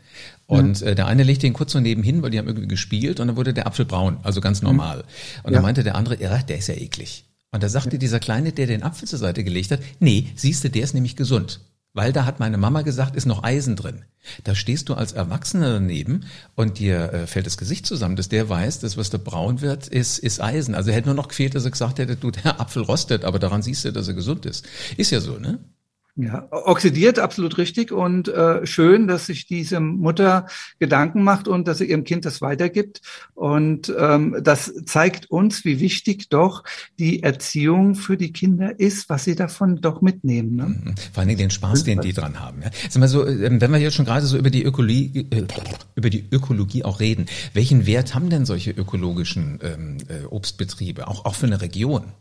Und 0.59 0.83
äh, 0.83 0.95
der 0.95 1.07
eine 1.07 1.23
legte 1.23 1.47
ihn 1.47 1.53
kurz 1.53 1.73
so 1.73 1.81
nebenhin, 1.81 2.23
weil 2.23 2.31
die 2.31 2.39
haben 2.39 2.47
irgendwie 2.47 2.69
gespielt 2.69 3.21
und 3.21 3.29
dann 3.29 3.37
wurde 3.37 3.55
der 3.55 3.67
Apfel 3.67 3.85
braun, 3.85 4.19
also 4.23 4.41
ganz 4.41 4.61
mhm. 4.61 4.69
normal. 4.69 5.05
Und 5.43 5.53
ja. 5.53 5.57
dann 5.57 5.63
meinte 5.63 5.83
der 5.83 5.95
andere, 5.95 6.21
ja, 6.21 6.37
der 6.39 6.59
ist 6.59 6.69
ja 6.69 6.75
eklig. 6.75 7.25
Und 7.51 7.63
da 7.63 7.69
sagte 7.69 7.93
ja. 7.93 7.99
dieser 7.99 8.21
Kleine, 8.21 8.53
der 8.53 8.67
den 8.67 8.83
Apfel 8.83 9.09
zur 9.09 9.19
Seite 9.19 9.45
gelegt 9.45 9.71
hat, 9.71 9.81
nee, 10.01 10.29
siehst 10.35 10.65
du, 10.65 10.71
der 10.71 10.83
ist 10.83 10.95
nämlich 10.95 11.17
gesund. 11.17 11.61
Weil 11.95 12.13
da 12.13 12.25
hat 12.25 12.41
meine 12.41 12.57
Mama 12.57 12.81
gesagt, 12.83 13.17
ist 13.17 13.27
noch 13.27 13.45
Eisen 13.45 13.77
drin. 13.77 14.05
Da 14.45 14.55
stehst 14.55 14.89
du 14.89 14.95
als 14.95 15.13
Erwachsener 15.13 15.75
daneben 15.75 16.25
und 16.55 16.79
dir 16.79 17.13
äh, 17.13 17.27
fällt 17.27 17.45
das 17.45 17.59
Gesicht 17.59 17.85
zusammen, 17.85 18.17
dass 18.17 18.31
der 18.31 18.49
weiß, 18.49 18.81
dass 18.81 18.97
was 18.97 19.11
da 19.11 19.19
braun 19.19 19.61
wird, 19.61 19.89
ist, 19.89 20.19
ist 20.19 20.41
Eisen. 20.41 20.75
Also 20.75 20.91
hätte 20.91 21.09
nur 21.09 21.15
noch 21.15 21.29
gefehlt, 21.29 21.55
dass 21.55 21.67
er 21.67 21.71
gesagt 21.71 21.99
hätte, 21.99 22.17
du, 22.17 22.31
der 22.31 22.61
Apfel 22.61 22.83
rostet, 22.83 23.25
aber 23.25 23.39
daran 23.39 23.63
siehst 23.63 23.85
du, 23.85 23.93
dass 23.93 24.09
er 24.09 24.15
gesund 24.15 24.47
ist. 24.47 24.67
Ist 24.97 25.11
ja 25.11 25.21
so, 25.21 25.39
ne? 25.39 25.59
Ja, 26.15 26.47
oxidiert, 26.51 27.19
absolut 27.19 27.57
richtig 27.57 27.91
und 27.91 28.29
äh, 28.29 28.67
schön, 28.67 29.09
dass 29.09 29.25
sich 29.27 29.47
diese 29.47 29.81
Mutter 29.81 30.47
Gedanken 30.79 31.25
macht 31.25 31.49
und 31.49 31.67
dass 31.67 31.79
sie 31.79 31.87
ihrem 31.87 32.05
Kind 32.05 32.27
das 32.27 32.43
weitergibt. 32.43 33.01
Und 33.33 33.91
ähm, 33.99 34.37
das 34.43 34.75
zeigt 34.85 35.31
uns, 35.31 35.65
wie 35.65 35.81
wichtig 35.81 36.29
doch 36.29 36.65
die 36.99 37.23
Erziehung 37.23 37.95
für 37.95 38.19
die 38.19 38.31
Kinder 38.31 38.79
ist, 38.79 39.09
was 39.09 39.25
sie 39.25 39.35
davon 39.35 39.81
doch 39.81 40.03
mitnehmen. 40.03 40.55
Ne? 40.55 40.67
Mhm. 40.67 40.95
Vor 41.15 41.21
allen 41.21 41.29
Dingen 41.29 41.39
den 41.39 41.51
Spaß, 41.51 41.85
den 41.85 42.03
die 42.03 42.13
dran 42.13 42.39
haben. 42.41 42.61
Ja. 42.61 42.71
Sag 42.91 43.01
mal 43.01 43.09
so, 43.09 43.27
ähm, 43.27 43.63
wenn 43.63 43.71
wir 43.71 43.79
jetzt 43.79 43.95
schon 43.95 44.05
gerade 44.05 44.27
so 44.27 44.37
über 44.37 44.51
die 44.51 44.65
Ökologie, 44.65 45.27
äh, 45.31 45.47
über 45.95 46.11
die 46.11 46.27
Ökologie 46.31 46.85
auch 46.85 47.01
reden, 47.01 47.25
welchen 47.55 47.87
Wert 47.87 48.15
haben 48.15 48.29
denn 48.29 48.45
solche 48.45 48.73
ökologischen 48.73 49.61
ähm, 49.63 49.97
äh, 50.09 50.27
Obstbetriebe, 50.27 51.09
auch, 51.09 51.25
auch 51.25 51.37
für 51.37 51.47
eine 51.47 51.63
Region? 51.63 52.13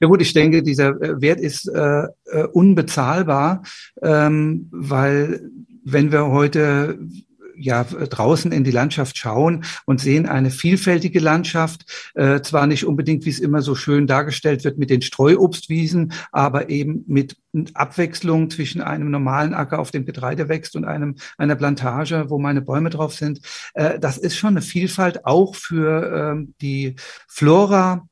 Ja 0.00 0.08
gut, 0.08 0.22
ich 0.22 0.32
denke, 0.32 0.62
dieser 0.62 0.88
äh, 1.00 1.20
Wert 1.20 1.40
ist 1.40 1.68
äh, 1.68 2.04
äh, 2.26 2.44
unbezahlbar, 2.52 3.62
ähm, 4.02 4.68
weil 4.70 5.50
wenn 5.84 6.12
wir 6.12 6.26
heute 6.26 6.98
ja 7.56 7.84
draußen 7.84 8.52
in 8.52 8.64
die 8.64 8.70
Landschaft 8.70 9.16
schauen 9.16 9.64
und 9.86 10.00
sehen 10.00 10.26
eine 10.26 10.50
vielfältige 10.50 11.20
Landschaft, 11.20 12.12
äh, 12.14 12.40
zwar 12.40 12.66
nicht 12.66 12.84
unbedingt, 12.84 13.24
wie 13.24 13.30
es 13.30 13.38
immer 13.38 13.62
so 13.62 13.74
schön 13.74 14.06
dargestellt 14.06 14.64
wird, 14.64 14.78
mit 14.78 14.90
den 14.90 15.02
Streuobstwiesen, 15.02 16.12
aber 16.32 16.68
eben 16.70 17.04
mit 17.06 17.36
Abwechslung 17.74 18.50
zwischen 18.50 18.80
einem 18.80 19.10
normalen 19.10 19.54
Acker, 19.54 19.78
auf 19.78 19.90
dem 19.90 20.04
Getreide 20.04 20.48
wächst, 20.48 20.74
und 20.76 20.84
einem 20.84 21.16
einer 21.38 21.56
Plantage, 21.56 22.26
wo 22.28 22.38
meine 22.38 22.62
Bäume 22.62 22.90
drauf 22.90 23.14
sind. 23.14 23.40
Äh, 23.74 23.98
das 23.98 24.18
ist 24.18 24.36
schon 24.36 24.50
eine 24.50 24.62
Vielfalt 24.62 25.24
auch 25.24 25.54
für 25.54 26.36
äh, 26.36 26.46
die 26.60 26.96
Flora 27.28 28.06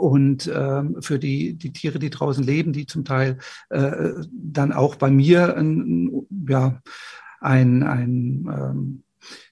und 0.00 0.50
ähm, 0.54 0.96
für 1.00 1.18
die, 1.18 1.54
die 1.54 1.72
Tiere, 1.72 1.98
die 1.98 2.10
draußen 2.10 2.44
leben, 2.44 2.72
die 2.72 2.86
zum 2.86 3.04
Teil 3.04 3.38
äh, 3.70 4.12
dann 4.32 4.72
auch 4.72 4.96
bei 4.96 5.10
mir 5.10 5.56
ein, 5.56 6.26
ja, 6.48 6.80
ein, 7.40 7.82
ein 7.82 8.48
ähm, 8.48 9.02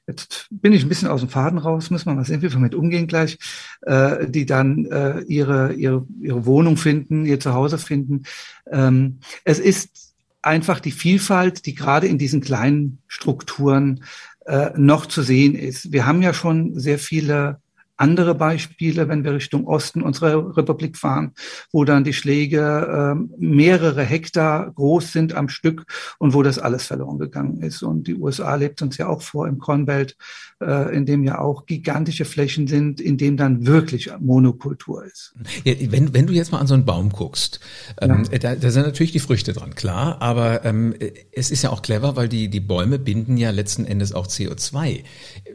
jetzt 0.07 0.47
bin 0.51 0.73
ich 0.73 0.85
ein 0.85 0.89
bisschen 0.89 1.09
aus 1.09 1.21
dem 1.21 1.29
Faden 1.29 1.59
raus, 1.59 1.91
müssen 1.91 2.07
wir 2.07 2.15
mal 2.15 2.25
sehen, 2.25 2.41
wie 2.41 2.45
wir 2.45 2.51
damit 2.51 2.75
umgehen 2.75 3.07
gleich, 3.07 3.39
äh, 3.83 4.29
die 4.29 4.47
dann 4.47 4.87
äh, 4.87 5.21
ihre, 5.23 5.73
ihre, 5.75 6.07
ihre 6.21 6.47
Wohnung 6.47 6.77
finden, 6.77 7.27
ihr 7.27 7.41
Zuhause 7.41 7.79
finden. 7.79 8.23
Ähm, 8.71 9.19
es 9.45 9.59
ist 9.59 10.15
einfach 10.43 10.81
die 10.81 10.93
Vielfalt, 10.93 11.67
die 11.67 11.75
gerade 11.75 12.07
in 12.07 12.19
diesen 12.19 12.41
kleinen 12.41 12.99
Strukturen 13.09 14.05
äh, 14.47 14.71
noch 14.77 15.07
zu 15.07 15.23
sehen 15.23 15.57
ist. 15.57 15.93
Wir 15.93 16.07
haben 16.07 16.23
ja 16.23 16.33
schon 16.33 16.79
sehr 16.79 16.99
viele 16.99 17.61
andere 17.97 18.35
Beispiele, 18.35 19.09
wenn 19.09 19.25
wir 19.25 19.35
Richtung 19.35 19.67
Osten 19.67 20.03
unserer 20.03 20.57
Republik 20.57 20.97
fahren, 20.97 21.33
wo 21.73 21.85
dann 21.85 22.05
die 22.05 22.13
Schläge 22.13 23.17
äh, 23.17 23.35
mehrere 23.39 24.03
Hektar 24.03 24.71
groß 24.73 25.13
sind 25.13 25.35
am 25.35 25.49
Stück 25.49 25.85
und 26.19 26.35
wo 26.35 26.43
das 26.43 26.59
alles 26.59 26.87
verloren 26.87 27.19
gegangen 27.19 27.63
ist. 27.63 27.83
Und 27.83 28.07
die 28.07 28.15
USA 28.15 28.55
lebt 28.55 28.83
uns 28.83 28.97
ja 28.97 29.09
auch 29.09 29.23
vor 29.23 29.49
im 29.49 29.59
Kornbelt, 29.59 30.17
äh, 30.61 30.95
in 30.95 31.07
dem 31.07 31.25
ja 31.25 31.39
auch 31.39 31.67
gigantische 31.67 32.25
Flächen 32.25 32.67
sind, 32.67 33.01
in 33.01 33.17
dem 33.19 33.37
dann 33.37 33.67
wirklich 33.67 34.11
Monokultur 34.21 35.05
ist. 35.05 35.35
Ja, 35.65 35.75
wenn, 35.91 36.15
wenn 36.15 36.27
du 36.27 36.33
jetzt 36.33 36.53
mal 36.53 36.59
an 36.59 36.67
so 36.67 36.75
einen 36.75 36.85
Baum 36.85 37.11
guckst, 37.11 37.61
ähm, 38.01 38.25
ja. 38.31 38.39
da, 38.39 38.55
da 38.55 38.71
sind 38.71 38.85
natürlich 38.85 39.13
die 39.13 39.21
Früchte 39.21 39.53
dran, 39.53 39.75
klar, 39.75 40.21
aber 40.21 40.65
ähm, 40.65 40.95
es 41.33 41.51
ist 41.51 41.63
ja 41.63 41.71
auch 41.71 41.83
clever, 41.83 42.17
weil 42.17 42.29
die, 42.29 42.49
die 42.49 42.61
Bäume 42.61 42.99
binden 42.99 43.37
ja 43.37 43.51
letzten 43.51 43.85
Endes 43.85 44.13
auch 44.13 44.27
CO2. 44.27 45.05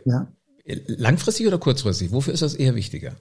Ja. 0.06 0.28
Langfristig 0.88 1.48
oder 1.48 1.58
kurzfristig? 1.58 2.12
Wofür 2.12 2.34
ist 2.34 2.42
das 2.42 2.56
eher 2.56 2.76
wichtiger? 2.76 3.16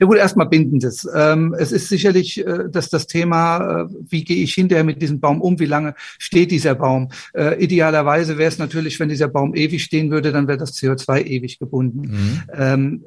Ja 0.00 0.06
gut, 0.06 0.16
erstmal 0.16 0.48
bindendes. 0.48 1.08
Ähm, 1.14 1.54
es 1.58 1.72
ist 1.72 1.88
sicherlich, 1.88 2.44
äh, 2.44 2.68
dass 2.70 2.88
das 2.88 3.06
Thema, 3.06 3.82
äh, 3.82 3.86
wie 4.08 4.24
gehe 4.24 4.42
ich 4.42 4.54
hinterher 4.54 4.84
mit 4.84 5.00
diesem 5.00 5.20
Baum 5.20 5.40
um, 5.40 5.58
wie 5.60 5.66
lange 5.66 5.94
steht 6.18 6.50
dieser 6.50 6.74
Baum. 6.74 7.10
Äh, 7.34 7.62
idealerweise 7.62 8.38
wäre 8.38 8.48
es 8.48 8.58
natürlich, 8.58 8.98
wenn 8.98 9.08
dieser 9.08 9.28
Baum 9.28 9.54
ewig 9.54 9.82
stehen 9.82 10.10
würde, 10.10 10.32
dann 10.32 10.48
wäre 10.48 10.58
das 10.58 10.74
CO2 10.74 11.24
ewig 11.24 11.58
gebunden. 11.58 12.00
Mhm. 12.00 12.42
Ähm, 12.52 13.04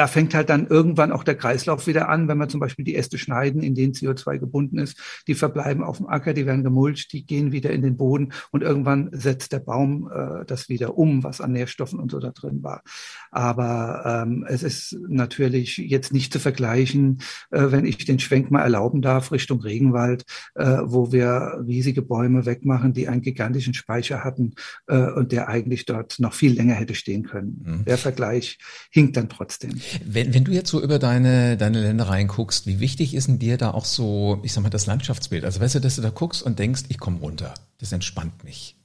da 0.00 0.06
fängt 0.06 0.34
halt 0.34 0.48
dann 0.48 0.66
irgendwann 0.66 1.12
auch 1.12 1.24
der 1.24 1.34
Kreislauf 1.34 1.86
wieder 1.86 2.08
an, 2.08 2.26
wenn 2.26 2.38
wir 2.38 2.48
zum 2.48 2.58
Beispiel 2.58 2.86
die 2.86 2.96
Äste 2.96 3.18
schneiden, 3.18 3.62
in 3.62 3.74
denen 3.74 3.92
CO2 3.92 4.38
gebunden 4.38 4.78
ist. 4.78 4.98
Die 5.26 5.34
verbleiben 5.34 5.84
auf 5.84 5.98
dem 5.98 6.06
Acker, 6.06 6.32
die 6.32 6.46
werden 6.46 6.64
gemulcht, 6.64 7.12
die 7.12 7.26
gehen 7.26 7.52
wieder 7.52 7.68
in 7.68 7.82
den 7.82 7.98
Boden 7.98 8.32
und 8.50 8.62
irgendwann 8.62 9.10
setzt 9.12 9.52
der 9.52 9.58
Baum 9.58 10.10
äh, 10.10 10.46
das 10.46 10.70
wieder 10.70 10.96
um, 10.96 11.22
was 11.22 11.42
an 11.42 11.52
Nährstoffen 11.52 12.00
und 12.00 12.10
so 12.10 12.18
da 12.18 12.30
drin 12.30 12.62
war. 12.62 12.82
Aber 13.30 14.24
ähm, 14.24 14.46
es 14.48 14.62
ist 14.62 14.96
natürlich 15.06 15.76
jetzt 15.76 16.14
nicht 16.14 16.32
zu 16.32 16.38
vergleichen, 16.38 17.18
äh, 17.50 17.66
wenn 17.68 17.84
ich 17.84 18.02
den 18.02 18.20
Schwenk 18.20 18.50
mal 18.50 18.62
erlauben 18.62 19.02
darf, 19.02 19.32
Richtung 19.32 19.60
Regenwald, 19.60 20.24
äh, 20.54 20.78
wo 20.82 21.12
wir 21.12 21.62
riesige 21.66 22.00
Bäume 22.00 22.46
wegmachen, 22.46 22.94
die 22.94 23.06
einen 23.06 23.20
gigantischen 23.20 23.74
Speicher 23.74 24.24
hatten 24.24 24.54
äh, 24.86 25.10
und 25.10 25.30
der 25.30 25.48
eigentlich 25.48 25.84
dort 25.84 26.20
noch 26.20 26.32
viel 26.32 26.54
länger 26.54 26.72
hätte 26.72 26.94
stehen 26.94 27.24
können. 27.24 27.62
Mhm. 27.66 27.84
Der 27.84 27.98
Vergleich 27.98 28.56
hinkt 28.90 29.18
dann 29.18 29.28
trotzdem. 29.28 29.78
Wenn, 30.04 30.34
wenn 30.34 30.44
du 30.44 30.52
jetzt 30.52 30.70
so 30.70 30.82
über 30.82 30.98
deine, 30.98 31.56
deine 31.56 31.80
Ländereien 31.80 32.28
guckst, 32.28 32.66
wie 32.66 32.80
wichtig 32.80 33.14
ist 33.14 33.28
denn 33.28 33.38
dir 33.38 33.56
da 33.56 33.70
auch 33.72 33.84
so, 33.84 34.40
ich 34.42 34.52
sag 34.52 34.62
mal, 34.62 34.70
das 34.70 34.86
Landschaftsbild? 34.86 35.44
Also 35.44 35.60
weißt 35.60 35.76
du, 35.76 35.80
dass 35.80 35.96
du 35.96 36.02
da 36.02 36.10
guckst 36.10 36.42
und 36.42 36.58
denkst, 36.58 36.84
ich 36.88 36.98
komme 36.98 37.18
runter. 37.18 37.54
Das 37.78 37.92
entspannt 37.92 38.44
mich. 38.44 38.76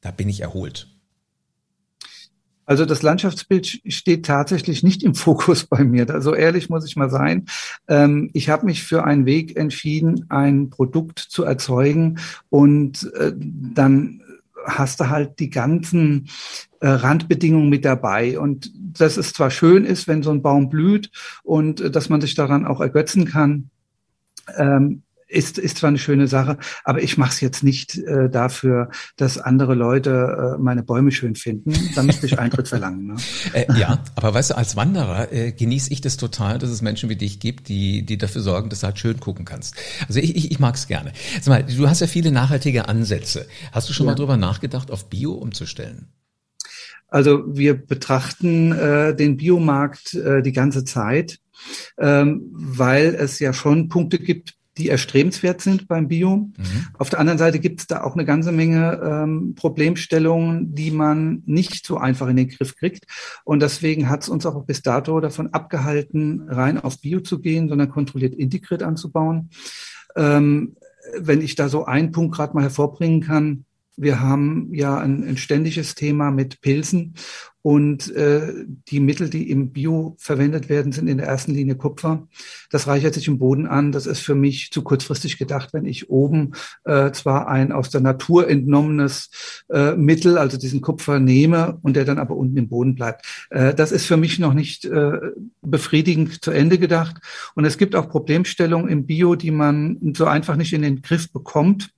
Da 0.00 0.10
bin 0.10 0.28
ich 0.28 0.40
erholt. 0.40 0.88
Also 2.66 2.86
das 2.86 3.02
Landschaftsbild 3.02 3.82
steht 3.88 4.24
tatsächlich 4.26 4.82
nicht 4.82 5.02
im 5.02 5.14
Fokus 5.14 5.64
bei 5.66 5.84
mir. 5.84 6.06
So 6.20 6.34
ehrlich 6.34 6.70
muss 6.70 6.86
ich 6.86 6.96
mal 6.96 7.10
sein. 7.10 7.46
Ähm, 7.88 8.30
ich 8.32 8.48
habe 8.48 8.66
mich 8.66 8.82
für 8.82 9.04
einen 9.04 9.26
Weg 9.26 9.56
entschieden, 9.56 10.26
ein 10.30 10.70
Produkt 10.70 11.18
zu 11.18 11.44
erzeugen 11.44 12.18
und 12.48 13.12
äh, 13.14 13.32
dann 13.36 14.22
hast 14.64 15.00
du 15.00 15.08
halt 15.08 15.38
die 15.38 15.50
ganzen 15.50 16.28
äh, 16.80 16.88
Randbedingungen 16.88 17.68
mit 17.68 17.84
dabei. 17.84 18.38
Und 18.38 18.70
dass 18.74 19.16
es 19.16 19.32
zwar 19.32 19.50
schön 19.50 19.84
ist, 19.84 20.08
wenn 20.08 20.22
so 20.22 20.30
ein 20.30 20.42
Baum 20.42 20.68
blüht 20.68 21.10
und 21.42 21.80
äh, 21.80 21.90
dass 21.90 22.08
man 22.08 22.20
sich 22.20 22.34
daran 22.34 22.66
auch 22.66 22.80
ergötzen 22.80 23.24
kann, 23.24 23.70
ähm, 24.56 25.02
ist, 25.34 25.58
ist 25.58 25.78
zwar 25.78 25.88
eine 25.88 25.98
schöne 25.98 26.28
Sache, 26.28 26.58
aber 26.84 27.02
ich 27.02 27.18
mache 27.18 27.30
es 27.30 27.40
jetzt 27.40 27.62
nicht 27.62 27.98
äh, 27.98 28.30
dafür, 28.30 28.90
dass 29.16 29.38
andere 29.38 29.74
Leute 29.74 30.54
äh, 30.56 30.62
meine 30.62 30.82
Bäume 30.82 31.10
schön 31.12 31.34
finden. 31.34 31.74
Da 31.94 32.02
müsste 32.02 32.26
ich 32.26 32.38
Eintritt 32.38 32.68
verlangen. 32.68 33.06
Ne? 33.06 33.16
Äh, 33.52 33.66
ja, 33.78 34.02
aber 34.16 34.34
weißt 34.34 34.50
du, 34.50 34.56
als 34.56 34.74
Wanderer 34.74 35.32
äh, 35.32 35.52
genieße 35.52 35.92
ich 35.92 36.00
das 36.00 36.16
total, 36.16 36.58
dass 36.58 36.70
es 36.70 36.82
Menschen 36.82 37.08
wie 37.08 37.16
dich 37.16 37.40
gibt, 37.40 37.68
die, 37.68 38.04
die 38.04 38.16
dafür 38.16 38.42
sorgen, 38.42 38.68
dass 38.68 38.80
du 38.80 38.86
halt 38.86 38.98
schön 38.98 39.20
gucken 39.20 39.44
kannst. 39.44 39.76
Also 40.08 40.18
ich, 40.18 40.34
ich, 40.34 40.50
ich 40.50 40.58
mag 40.58 40.74
es 40.74 40.86
gerne. 40.86 41.12
Sag 41.40 41.48
mal, 41.48 41.62
du 41.62 41.88
hast 41.88 42.00
ja 42.00 42.06
viele 42.06 42.32
nachhaltige 42.32 42.88
Ansätze. 42.88 43.46
Hast 43.72 43.88
du 43.88 43.92
schon 43.92 44.06
ja. 44.06 44.12
mal 44.12 44.16
drüber 44.16 44.36
nachgedacht, 44.36 44.90
auf 44.90 45.08
Bio 45.08 45.32
umzustellen? 45.32 46.08
Also 47.08 47.44
wir 47.46 47.74
betrachten 47.74 48.72
äh, 48.72 49.14
den 49.14 49.36
Biomarkt 49.36 50.14
äh, 50.14 50.42
die 50.42 50.52
ganze 50.52 50.84
Zeit, 50.84 51.38
ähm, 51.98 52.50
weil 52.52 53.14
es 53.14 53.38
ja 53.38 53.52
schon 53.52 53.88
Punkte 53.88 54.18
gibt, 54.18 54.54
die 54.76 54.88
erstrebenswert 54.88 55.60
sind 55.60 55.88
beim 55.88 56.08
Bio. 56.08 56.36
Mhm. 56.36 56.86
Auf 56.98 57.10
der 57.10 57.20
anderen 57.20 57.38
Seite 57.38 57.60
gibt 57.60 57.80
es 57.80 57.86
da 57.86 58.02
auch 58.02 58.14
eine 58.14 58.24
ganze 58.24 58.52
Menge 58.52 59.00
ähm, 59.04 59.54
Problemstellungen, 59.54 60.74
die 60.74 60.90
man 60.90 61.42
nicht 61.46 61.86
so 61.86 61.96
einfach 61.96 62.28
in 62.28 62.36
den 62.36 62.48
Griff 62.48 62.76
kriegt. 62.76 63.04
Und 63.44 63.60
deswegen 63.60 64.08
hat 64.08 64.22
es 64.22 64.28
uns 64.28 64.46
auch 64.46 64.64
bis 64.64 64.82
dato 64.82 65.20
davon 65.20 65.52
abgehalten, 65.52 66.48
rein 66.48 66.78
auf 66.78 67.00
Bio 67.00 67.20
zu 67.20 67.40
gehen, 67.40 67.68
sondern 67.68 67.90
kontrolliert 67.90 68.34
integriert 68.34 68.82
anzubauen. 68.82 69.50
Ähm, 70.16 70.76
wenn 71.18 71.42
ich 71.42 71.54
da 71.54 71.68
so 71.68 71.84
einen 71.84 72.12
Punkt 72.12 72.34
gerade 72.34 72.54
mal 72.54 72.62
hervorbringen 72.62 73.20
kann, 73.20 73.64
wir 73.96 74.20
haben 74.20 74.68
ja 74.72 74.98
ein, 74.98 75.24
ein 75.24 75.36
ständiges 75.36 75.94
Thema 75.94 76.30
mit 76.30 76.60
Pilzen 76.60 77.14
und 77.66 78.14
äh, 78.14 78.66
die 78.88 79.00
Mittel, 79.00 79.30
die 79.30 79.50
im 79.50 79.72
Bio 79.72 80.16
verwendet 80.18 80.68
werden, 80.68 80.92
sind 80.92 81.08
in 81.08 81.16
der 81.16 81.26
ersten 81.26 81.54
Linie 81.54 81.76
Kupfer. 81.76 82.28
Das 82.70 82.86
reichert 82.86 83.14
sich 83.14 83.26
im 83.26 83.38
Boden 83.38 83.66
an. 83.66 83.90
Das 83.90 84.04
ist 84.04 84.20
für 84.20 84.34
mich 84.34 84.70
zu 84.70 84.82
kurzfristig 84.82 85.38
gedacht, 85.38 85.72
wenn 85.72 85.86
ich 85.86 86.10
oben 86.10 86.52
äh, 86.84 87.10
zwar 87.12 87.48
ein 87.48 87.72
aus 87.72 87.88
der 87.88 88.02
Natur 88.02 88.50
entnommenes 88.50 89.64
äh, 89.70 89.96
Mittel, 89.96 90.36
also 90.36 90.58
diesen 90.58 90.82
Kupfer 90.82 91.20
nehme 91.20 91.78
und 91.80 91.96
der 91.96 92.04
dann 92.04 92.18
aber 92.18 92.36
unten 92.36 92.58
im 92.58 92.68
Boden 92.68 92.96
bleibt. 92.96 93.24
Äh, 93.48 93.72
das 93.72 93.92
ist 93.92 94.04
für 94.04 94.18
mich 94.18 94.38
noch 94.38 94.52
nicht 94.52 94.84
äh, 94.84 95.12
befriedigend 95.62 96.44
zu 96.44 96.50
Ende 96.50 96.76
gedacht. 96.76 97.16
Und 97.54 97.64
es 97.64 97.78
gibt 97.78 97.96
auch 97.96 98.10
Problemstellungen 98.10 98.90
im 98.90 99.06
Bio, 99.06 99.36
die 99.36 99.52
man 99.52 100.12
so 100.14 100.26
einfach 100.26 100.56
nicht 100.56 100.74
in 100.74 100.82
den 100.82 101.00
Griff 101.00 101.32
bekommt. 101.32 101.94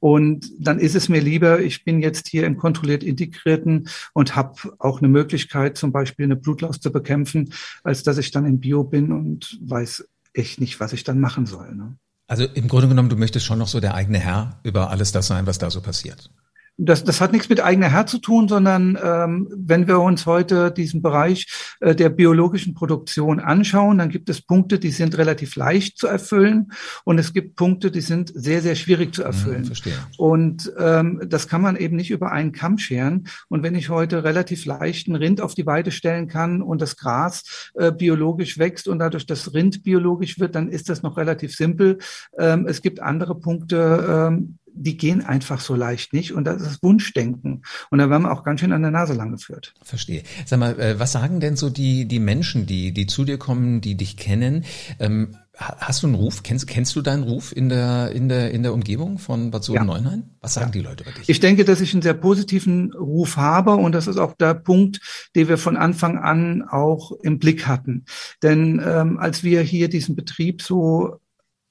Und 0.00 0.50
dann 0.58 0.78
ist 0.78 0.94
es 0.94 1.08
mir 1.08 1.20
lieber, 1.20 1.60
ich 1.60 1.84
bin 1.84 2.00
jetzt 2.00 2.28
hier 2.28 2.46
im 2.46 2.56
kontrolliert 2.56 3.02
integrierten 3.02 3.88
und 4.12 4.36
habe 4.36 4.54
auch 4.78 4.98
eine 4.98 5.08
Möglichkeit, 5.08 5.76
zum 5.76 5.92
Beispiel 5.92 6.24
eine 6.24 6.36
Blutlaus 6.36 6.80
zu 6.80 6.92
bekämpfen, 6.92 7.52
als 7.82 8.02
dass 8.02 8.18
ich 8.18 8.30
dann 8.30 8.46
in 8.46 8.60
Bio 8.60 8.84
bin 8.84 9.12
und 9.12 9.58
weiß 9.60 10.08
echt 10.34 10.60
nicht, 10.60 10.78
was 10.78 10.92
ich 10.92 11.04
dann 11.04 11.18
machen 11.18 11.46
soll. 11.46 11.74
Ne? 11.74 11.96
Also 12.28 12.44
im 12.44 12.68
Grunde 12.68 12.88
genommen, 12.88 13.08
du 13.08 13.16
möchtest 13.16 13.46
schon 13.46 13.58
noch 13.58 13.68
so 13.68 13.80
der 13.80 13.94
eigene 13.94 14.18
Herr 14.18 14.60
über 14.62 14.90
alles 14.90 15.12
das 15.12 15.26
sein, 15.26 15.46
was 15.46 15.58
da 15.58 15.70
so 15.70 15.80
passiert 15.80 16.30
das, 16.78 17.02
das 17.02 17.20
hat 17.20 17.32
nichts 17.32 17.48
mit 17.48 17.60
eigener 17.60 17.90
Herz 17.90 18.12
zu 18.12 18.18
tun, 18.18 18.48
sondern 18.48 18.96
ähm, 19.02 19.48
wenn 19.52 19.88
wir 19.88 19.98
uns 19.98 20.26
heute 20.26 20.70
diesen 20.70 21.02
Bereich 21.02 21.46
äh, 21.80 21.94
der 21.94 22.08
biologischen 22.08 22.74
Produktion 22.74 23.40
anschauen, 23.40 23.98
dann 23.98 24.10
gibt 24.10 24.28
es 24.28 24.40
Punkte, 24.40 24.78
die 24.78 24.92
sind 24.92 25.18
relativ 25.18 25.56
leicht 25.56 25.98
zu 25.98 26.06
erfüllen 26.06 26.70
und 27.04 27.18
es 27.18 27.32
gibt 27.32 27.56
Punkte, 27.56 27.90
die 27.90 28.00
sind 28.00 28.32
sehr, 28.32 28.62
sehr 28.62 28.76
schwierig 28.76 29.12
zu 29.12 29.24
erfüllen. 29.24 29.62
Ja, 29.62 29.66
verstehe. 29.66 29.94
Und 30.18 30.72
ähm, 30.78 31.20
das 31.26 31.48
kann 31.48 31.62
man 31.62 31.76
eben 31.76 31.96
nicht 31.96 32.10
über 32.10 32.30
einen 32.30 32.52
Kamm 32.52 32.78
scheren. 32.78 33.26
Und 33.48 33.64
wenn 33.64 33.74
ich 33.74 33.88
heute 33.88 34.22
relativ 34.22 34.64
leicht 34.64 35.08
ein 35.08 35.16
Rind 35.16 35.40
auf 35.40 35.56
die 35.56 35.66
Weide 35.66 35.90
stellen 35.90 36.28
kann 36.28 36.62
und 36.62 36.80
das 36.80 36.96
Gras 36.96 37.70
äh, 37.74 37.90
biologisch 37.90 38.56
wächst 38.56 38.86
und 38.86 39.00
dadurch 39.00 39.26
das 39.26 39.52
Rind 39.52 39.82
biologisch 39.82 40.38
wird, 40.38 40.54
dann 40.54 40.68
ist 40.68 40.88
das 40.88 41.02
noch 41.02 41.16
relativ 41.16 41.56
simpel. 41.56 41.98
Ähm, 42.38 42.66
es 42.68 42.82
gibt 42.82 43.00
andere 43.00 43.34
Punkte, 43.34 44.28
ähm, 44.30 44.58
die 44.82 44.96
gehen 44.96 45.24
einfach 45.24 45.60
so 45.60 45.74
leicht 45.74 46.12
nicht 46.12 46.32
und 46.32 46.44
das 46.44 46.62
ist 46.62 46.82
Wunschdenken. 46.82 47.62
Und 47.90 47.98
da 47.98 48.10
werden 48.10 48.22
wir 48.22 48.32
auch 48.32 48.44
ganz 48.44 48.60
schön 48.60 48.72
an 48.72 48.82
der 48.82 48.90
Nase 48.90 49.14
lang 49.14 49.32
geführt. 49.32 49.74
Verstehe. 49.82 50.22
Sag 50.46 50.58
mal, 50.58 50.78
äh, 50.78 50.98
was 50.98 51.12
sagen 51.12 51.40
denn 51.40 51.56
so 51.56 51.70
die, 51.70 52.06
die 52.06 52.20
Menschen, 52.20 52.66
die, 52.66 52.92
die 52.92 53.06
zu 53.06 53.24
dir 53.24 53.38
kommen, 53.38 53.80
die 53.80 53.96
dich 53.96 54.16
kennen? 54.16 54.64
Ähm, 54.98 55.36
hast 55.58 56.02
du 56.02 56.06
einen 56.06 56.14
Ruf? 56.14 56.42
Kennst, 56.42 56.68
kennst 56.68 56.94
du 56.94 57.02
deinen 57.02 57.24
Ruf 57.24 57.54
in 57.54 57.68
der, 57.68 58.12
in 58.12 58.28
der, 58.28 58.52
in 58.52 58.62
der 58.62 58.72
Umgebung 58.72 59.18
von 59.18 59.50
Bad 59.50 59.64
Soden-Neuenhain? 59.64 60.20
Ja. 60.20 60.36
Was 60.40 60.54
sagen 60.54 60.68
ja. 60.68 60.72
die 60.72 60.82
Leute 60.82 61.04
über 61.04 61.12
dich? 61.12 61.28
Ich 61.28 61.40
denke, 61.40 61.64
dass 61.64 61.80
ich 61.80 61.92
einen 61.92 62.02
sehr 62.02 62.14
positiven 62.14 62.92
Ruf 62.92 63.36
habe 63.36 63.74
und 63.74 63.92
das 63.92 64.06
ist 64.06 64.18
auch 64.18 64.34
der 64.34 64.54
Punkt, 64.54 65.00
den 65.34 65.48
wir 65.48 65.58
von 65.58 65.76
Anfang 65.76 66.18
an 66.18 66.62
auch 66.62 67.12
im 67.22 67.38
Blick 67.38 67.66
hatten. 67.66 68.04
Denn 68.42 68.80
ähm, 68.84 69.18
als 69.18 69.42
wir 69.42 69.62
hier 69.62 69.88
diesen 69.88 70.14
Betrieb 70.14 70.62
so 70.62 71.18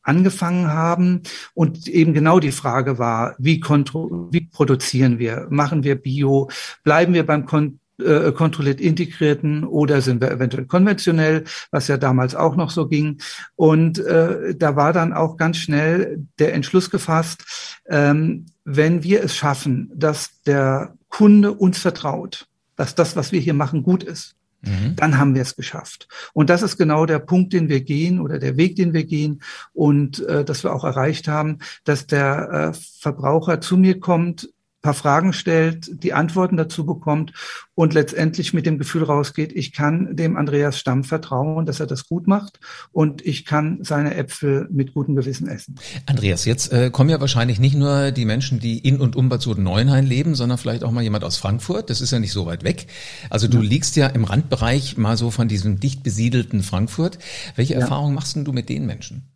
angefangen 0.07 0.67
haben 0.71 1.21
und 1.53 1.87
eben 1.87 2.13
genau 2.13 2.39
die 2.39 2.51
Frage 2.51 2.97
war, 2.97 3.35
wie, 3.37 3.59
kontro 3.59 4.29
wie 4.31 4.41
produzieren 4.41 5.19
wir? 5.19 5.47
Machen 5.49 5.83
wir 5.83 5.95
Bio? 5.95 6.49
Bleiben 6.83 7.13
wir 7.13 7.25
beim 7.25 7.45
Kon 7.45 7.79
äh, 7.99 8.31
kontrolliert 8.31 8.79
integrierten 8.79 9.63
oder 9.63 10.01
sind 10.01 10.21
wir 10.21 10.29
eventuell 10.31 10.65
konventionell, 10.65 11.45
was 11.71 11.87
ja 11.87 11.97
damals 11.97 12.35
auch 12.35 12.55
noch 12.55 12.69
so 12.69 12.87
ging. 12.87 13.17
Und 13.55 13.97
äh, 13.97 14.55
da 14.55 14.75
war 14.75 14.93
dann 14.93 15.13
auch 15.13 15.35
ganz 15.35 15.57
schnell 15.57 16.23
der 16.37 16.53
Entschluss 16.53 16.91
gefasst, 16.91 17.81
ähm, 17.89 18.45
wenn 18.63 19.03
wir 19.03 19.23
es 19.23 19.35
schaffen, 19.35 19.91
dass 19.95 20.41
der 20.43 20.93
Kunde 21.09 21.53
uns 21.53 21.79
vertraut, 21.79 22.47
dass 22.75 22.93
das, 22.93 23.15
was 23.15 23.31
wir 23.31 23.39
hier 23.39 23.55
machen, 23.55 23.81
gut 23.81 24.03
ist, 24.03 24.36
Mhm. 24.61 24.95
Dann 24.95 25.17
haben 25.17 25.35
wir 25.35 25.41
es 25.41 25.55
geschafft. 25.55 26.07
Und 26.33 26.49
das 26.49 26.61
ist 26.61 26.77
genau 26.77 27.05
der 27.05 27.19
Punkt, 27.19 27.53
den 27.53 27.69
wir 27.69 27.81
gehen 27.81 28.19
oder 28.19 28.39
der 28.39 28.57
Weg, 28.57 28.75
den 28.75 28.93
wir 28.93 29.05
gehen 29.05 29.41
und 29.73 30.19
äh, 30.27 30.43
dass 30.43 30.63
wir 30.63 30.73
auch 30.73 30.83
erreicht 30.83 31.27
haben, 31.27 31.59
dass 31.83 32.07
der 32.07 32.73
äh, 32.73 32.79
Verbraucher 32.99 33.61
zu 33.61 33.77
mir 33.77 33.99
kommt 33.99 34.49
paar 34.81 34.93
Fragen 34.93 35.33
stellt, 35.33 36.03
die 36.03 36.13
Antworten 36.13 36.55
dazu 36.55 36.85
bekommt 36.85 37.33
und 37.73 37.93
letztendlich 37.93 38.53
mit 38.53 38.65
dem 38.65 38.77
Gefühl 38.77 39.03
rausgeht, 39.03 39.51
ich 39.51 39.73
kann 39.73 40.15
dem 40.15 40.37
Andreas 40.37 40.79
Stamm 40.79 41.03
vertrauen, 41.03 41.65
dass 41.65 41.79
er 41.79 41.87
das 41.87 42.07
gut 42.07 42.27
macht 42.27 42.59
und 42.91 43.25
ich 43.25 43.45
kann 43.45 43.79
seine 43.81 44.15
Äpfel 44.15 44.67
mit 44.71 44.93
gutem 44.93 45.15
Gewissen 45.15 45.47
essen. 45.47 45.75
Andreas, 46.05 46.45
jetzt 46.45 46.71
äh, 46.71 46.89
kommen 46.91 47.09
ja 47.09 47.19
wahrscheinlich 47.19 47.59
nicht 47.59 47.75
nur 47.75 48.11
die 48.11 48.25
Menschen, 48.25 48.59
die 48.59 48.77
in 48.77 49.01
und 49.01 49.15
um 49.15 49.29
Bad 49.29 49.41
Soden-Neuenhain 49.41 50.05
leben, 50.05 50.35
sondern 50.35 50.57
vielleicht 50.57 50.83
auch 50.83 50.91
mal 50.91 51.03
jemand 51.03 51.23
aus 51.23 51.37
Frankfurt. 51.37 51.89
Das 51.89 51.99
ist 51.99 52.11
ja 52.11 52.19
nicht 52.19 52.31
so 52.31 52.45
weit 52.45 52.63
weg. 52.63 52.87
Also 53.29 53.47
du 53.47 53.57
ja. 53.57 53.63
liegst 53.63 53.95
ja 53.95 54.07
im 54.07 54.23
Randbereich 54.23 54.97
mal 54.97 55.17
so 55.17 55.31
von 55.31 55.47
diesem 55.47 55.79
dicht 55.79 56.03
besiedelten 56.03 56.63
Frankfurt. 56.63 57.17
Welche 57.55 57.73
ja. 57.73 57.79
Erfahrungen 57.79 58.13
machst 58.15 58.35
denn 58.35 58.45
du 58.45 58.53
mit 58.53 58.69
den 58.69 58.85
Menschen, 58.85 59.33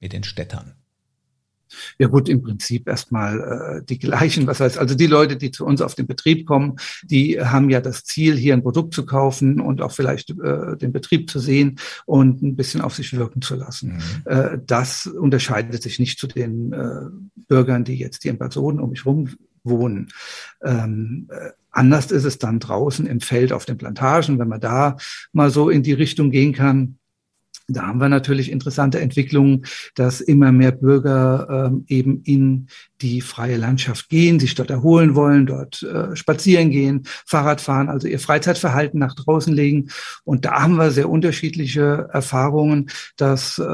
mit 0.00 0.12
den 0.12 0.24
Städtern? 0.24 0.74
Ja 1.98 2.08
gut, 2.08 2.28
im 2.28 2.42
Prinzip 2.42 2.88
erstmal 2.88 3.80
äh, 3.80 3.84
die 3.84 3.98
gleichen. 3.98 4.46
Was 4.46 4.60
heißt, 4.60 4.78
also 4.78 4.94
die 4.94 5.06
Leute, 5.06 5.36
die 5.36 5.50
zu 5.50 5.64
uns 5.64 5.80
auf 5.80 5.94
den 5.94 6.06
Betrieb 6.06 6.46
kommen, 6.46 6.76
die 7.02 7.40
haben 7.40 7.70
ja 7.70 7.80
das 7.80 8.04
Ziel, 8.04 8.36
hier 8.36 8.54
ein 8.54 8.62
Produkt 8.62 8.94
zu 8.94 9.06
kaufen 9.06 9.60
und 9.60 9.82
auch 9.82 9.92
vielleicht 9.92 10.30
äh, 10.30 10.76
den 10.76 10.92
Betrieb 10.92 11.30
zu 11.30 11.38
sehen 11.38 11.78
und 12.06 12.42
ein 12.42 12.56
bisschen 12.56 12.80
auf 12.80 12.94
sich 12.94 13.12
wirken 13.16 13.42
zu 13.42 13.54
lassen. 13.54 13.94
Mhm. 13.94 14.00
Äh, 14.24 14.58
das 14.66 15.06
unterscheidet 15.06 15.82
sich 15.82 15.98
nicht 15.98 16.18
zu 16.18 16.26
den 16.26 16.72
äh, 16.72 17.06
Bürgern, 17.48 17.84
die 17.84 17.96
jetzt 17.96 18.22
hier 18.22 18.32
in 18.32 18.38
Personen 18.38 18.80
um 18.80 18.90
mich 18.90 19.06
rum 19.06 19.28
wohnen. 19.64 20.08
Ähm, 20.62 21.28
äh, 21.30 21.50
anders 21.70 22.10
ist 22.10 22.24
es 22.24 22.38
dann 22.38 22.60
draußen 22.60 23.06
im 23.06 23.20
Feld 23.20 23.52
auf 23.52 23.64
den 23.64 23.78
Plantagen, 23.78 24.38
wenn 24.38 24.48
man 24.48 24.60
da 24.60 24.96
mal 25.32 25.50
so 25.50 25.70
in 25.70 25.82
die 25.82 25.92
Richtung 25.92 26.30
gehen 26.30 26.52
kann 26.52 26.98
da 27.68 27.86
haben 27.86 28.00
wir 28.00 28.08
natürlich 28.08 28.50
interessante 28.50 29.00
Entwicklungen, 29.00 29.64
dass 29.94 30.20
immer 30.20 30.52
mehr 30.52 30.72
Bürger 30.72 31.66
ähm, 31.68 31.84
eben 31.88 32.22
in 32.24 32.68
die 33.02 33.20
freie 33.20 33.56
Landschaft 33.56 34.08
gehen, 34.08 34.38
sich 34.38 34.54
dort 34.54 34.70
erholen 34.70 35.14
wollen, 35.14 35.46
dort 35.46 35.82
äh, 35.82 36.14
spazieren 36.14 36.70
gehen, 36.70 37.02
Fahrrad 37.26 37.60
fahren, 37.60 37.88
also 37.88 38.06
ihr 38.06 38.20
Freizeitverhalten 38.20 38.98
nach 38.98 39.14
draußen 39.14 39.52
legen. 39.52 39.88
Und 40.24 40.44
da 40.44 40.62
haben 40.62 40.76
wir 40.76 40.92
sehr 40.92 41.10
unterschiedliche 41.10 42.08
Erfahrungen, 42.12 42.88
dass 43.16 43.58
äh, 43.58 43.64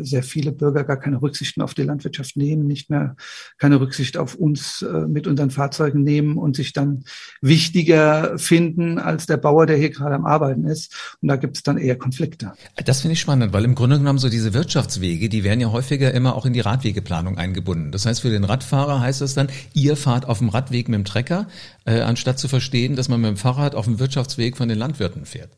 sehr 0.00 0.22
viele 0.22 0.52
Bürger 0.52 0.84
gar 0.84 0.98
keine 0.98 1.20
Rücksichten 1.20 1.62
auf 1.62 1.74
die 1.74 1.82
Landwirtschaft 1.82 2.36
nehmen, 2.36 2.66
nicht 2.66 2.90
mehr 2.90 3.16
keine 3.58 3.80
Rücksicht 3.80 4.16
auf 4.16 4.34
uns 4.34 4.82
äh, 4.82 5.06
mit 5.06 5.26
unseren 5.26 5.50
Fahrzeugen 5.50 6.02
nehmen 6.02 6.38
und 6.38 6.56
sich 6.56 6.72
dann 6.72 7.04
wichtiger 7.42 8.38
finden 8.38 8.98
als 8.98 9.26
der 9.26 9.36
Bauer, 9.36 9.66
der 9.66 9.76
hier 9.76 9.90
gerade 9.90 10.14
am 10.14 10.24
Arbeiten 10.24 10.64
ist. 10.64 11.16
Und 11.20 11.28
da 11.28 11.36
gibt 11.36 11.56
es 11.56 11.62
dann 11.62 11.76
eher 11.76 11.96
Konflikte. 11.96 12.52
Das 12.84 13.02
finde 13.02 13.12
ich 13.12 13.20
weil 13.52 13.64
im 13.64 13.74
Grunde 13.74 13.98
genommen 13.98 14.18
so 14.18 14.28
diese 14.28 14.52
Wirtschaftswege, 14.54 15.28
die 15.28 15.44
werden 15.44 15.60
ja 15.60 15.70
häufiger 15.70 16.12
immer 16.12 16.34
auch 16.34 16.46
in 16.46 16.52
die 16.52 16.60
Radwegeplanung 16.60 17.38
eingebunden. 17.38 17.92
Das 17.92 18.06
heißt, 18.06 18.20
für 18.22 18.30
den 18.30 18.44
Radfahrer 18.44 18.70
Radfahrer 18.80 19.00
heißt 19.00 19.20
das 19.20 19.34
dann, 19.34 19.48
ihr 19.74 19.96
fahrt 19.96 20.26
auf 20.26 20.38
dem 20.38 20.48
Radweg 20.48 20.88
mit 20.88 20.98
dem 20.98 21.04
Trecker, 21.04 21.46
äh, 21.84 22.00
anstatt 22.00 22.38
zu 22.38 22.48
verstehen, 22.48 22.96
dass 22.96 23.08
man 23.08 23.20
mit 23.20 23.28
dem 23.28 23.36
Fahrrad 23.36 23.74
auf 23.74 23.86
dem 23.86 23.98
Wirtschaftsweg 23.98 24.56
von 24.56 24.68
den 24.68 24.78
Landwirten 24.78 25.26
fährt. 25.26 25.50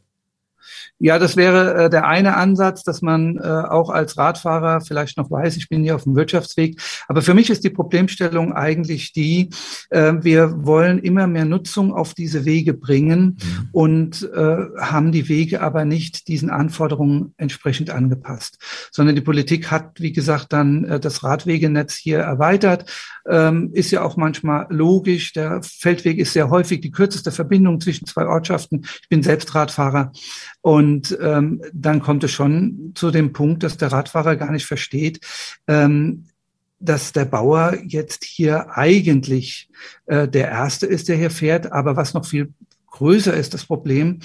Ja, 0.99 1.19
das 1.19 1.37
wäre 1.37 1.87
äh, 1.87 1.91
der 1.91 2.07
eine 2.07 2.37
Ansatz, 2.37 2.85
dass 2.85 3.03
man 3.03 3.37
äh, 3.37 3.43
auch 3.43 3.91
als 3.91 4.17
Radfahrer 4.17 4.81
vielleicht 4.81 5.19
noch 5.19 5.33
weiß, 5.33 5.57
ich 5.57 5.69
bin 5.69 5.83
hier 5.83 5.97
auf 5.97 6.05
dem 6.05 6.15
Wirtschaftsweg. 6.15 6.81
Aber 7.09 7.23
für 7.23 7.35
mich 7.35 7.51
ist 7.51 7.65
die 7.65 7.71
Problemstellung 7.71 8.53
eigentlich 8.53 9.13
die, 9.13 9.51
äh, 9.91 10.13
wir 10.21 10.65
wollen 10.65 11.01
immer 11.01 11.27
mehr 11.27 11.45
Nutzung 11.45 11.93
auf 11.93 12.15
diese 12.15 12.45
Wege 12.45 12.73
bringen 12.73 13.37
mhm. 13.43 13.69
und 13.73 14.31
äh, 14.33 14.57
haben 14.79 15.11
die 15.11 15.29
Wege 15.29 15.61
aber 15.61 15.85
nicht 15.85 16.29
diesen 16.29 16.51
Anforderungen 16.51 17.35
entsprechend 17.37 17.91
angepasst, 17.91 18.59
sondern 18.93 19.17
die 19.17 19.23
Politik 19.23 19.73
hat, 19.73 20.01
wie 20.01 20.13
gesagt, 20.13 20.53
dann 20.53 20.85
äh, 20.85 21.01
das 21.01 21.25
Radwegenetz 21.25 21.95
hier 21.95 22.21
erweitert. 22.21 22.89
Ähm, 23.29 23.71
ist 23.73 23.91
ja 23.91 24.03
auch 24.03 24.17
manchmal 24.17 24.67
logisch. 24.69 25.33
Der 25.33 25.63
Feldweg 25.63 26.19
ist 26.19 26.33
sehr 26.33 26.51
häufig 26.51 26.81
die 26.81 26.91
kürzeste 26.91 27.33
Verbindung 27.33 27.81
zwischen 27.81 28.07
zwei 28.07 28.27
Ortschaften. 28.27 28.85
Ich 29.03 29.09
bin 29.09 29.23
selbst 29.23 29.55
Radfahrer. 29.55 30.13
Und 30.61 30.82
ähm, 31.21 31.63
dann 31.73 32.01
kommt 32.01 32.25
es 32.25 32.31
schon 32.31 32.93
zu 32.95 33.11
dem 33.11 33.33
Punkt, 33.33 33.63
dass 33.63 33.77
der 33.77 33.93
Radfahrer 33.93 34.37
gar 34.37 34.51
nicht 34.51 34.67
versteht, 34.67 35.21
ähm, 35.67 36.25
dass 36.79 37.13
der 37.13 37.25
Bauer 37.25 37.77
jetzt 37.87 38.25
hier 38.25 38.77
eigentlich 38.77 39.71
äh, 40.07 40.27
der 40.27 40.49
Erste 40.49 40.87
ist, 40.87 41.09
der 41.09 41.17
hier 41.17 41.31
fährt. 41.31 41.71
Aber 41.73 41.97
was 41.97 42.15
noch 42.15 42.27
viel 42.27 42.53
größer 42.91 43.35
ist, 43.35 43.55
das 43.55 43.65
Problem, 43.65 44.21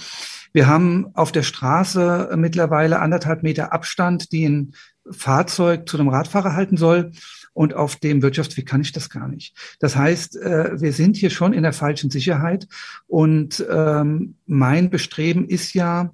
wir 0.53 0.67
haben 0.67 1.07
auf 1.13 1.31
der 1.31 1.43
Straße 1.43 2.31
mittlerweile 2.35 2.99
anderthalb 2.99 3.43
Meter 3.43 3.73
Abstand, 3.73 4.31
die 4.31 4.45
ein 4.47 4.73
Fahrzeug 5.11 5.87
zu 5.87 5.97
einem 5.97 6.09
Radfahrer 6.09 6.53
halten 6.53 6.77
soll. 6.77 7.11
Und 7.53 7.73
auf 7.73 7.95
dem 7.95 8.21
Wirtschaftsweg 8.21 8.67
kann 8.67 8.81
ich 8.81 8.91
das 8.91 9.09
gar 9.09 9.27
nicht. 9.27 9.55
Das 9.79 9.95
heißt, 9.95 10.37
äh, 10.37 10.79
wir 10.79 10.93
sind 10.93 11.15
hier 11.15 11.31
schon 11.31 11.53
in 11.53 11.63
der 11.63 11.73
falschen 11.73 12.11
Sicherheit. 12.11 12.67
Und 13.07 13.65
ähm, 13.69 14.35
mein 14.45 14.91
Bestreben 14.91 15.47
ist 15.47 15.73
ja, 15.73 16.11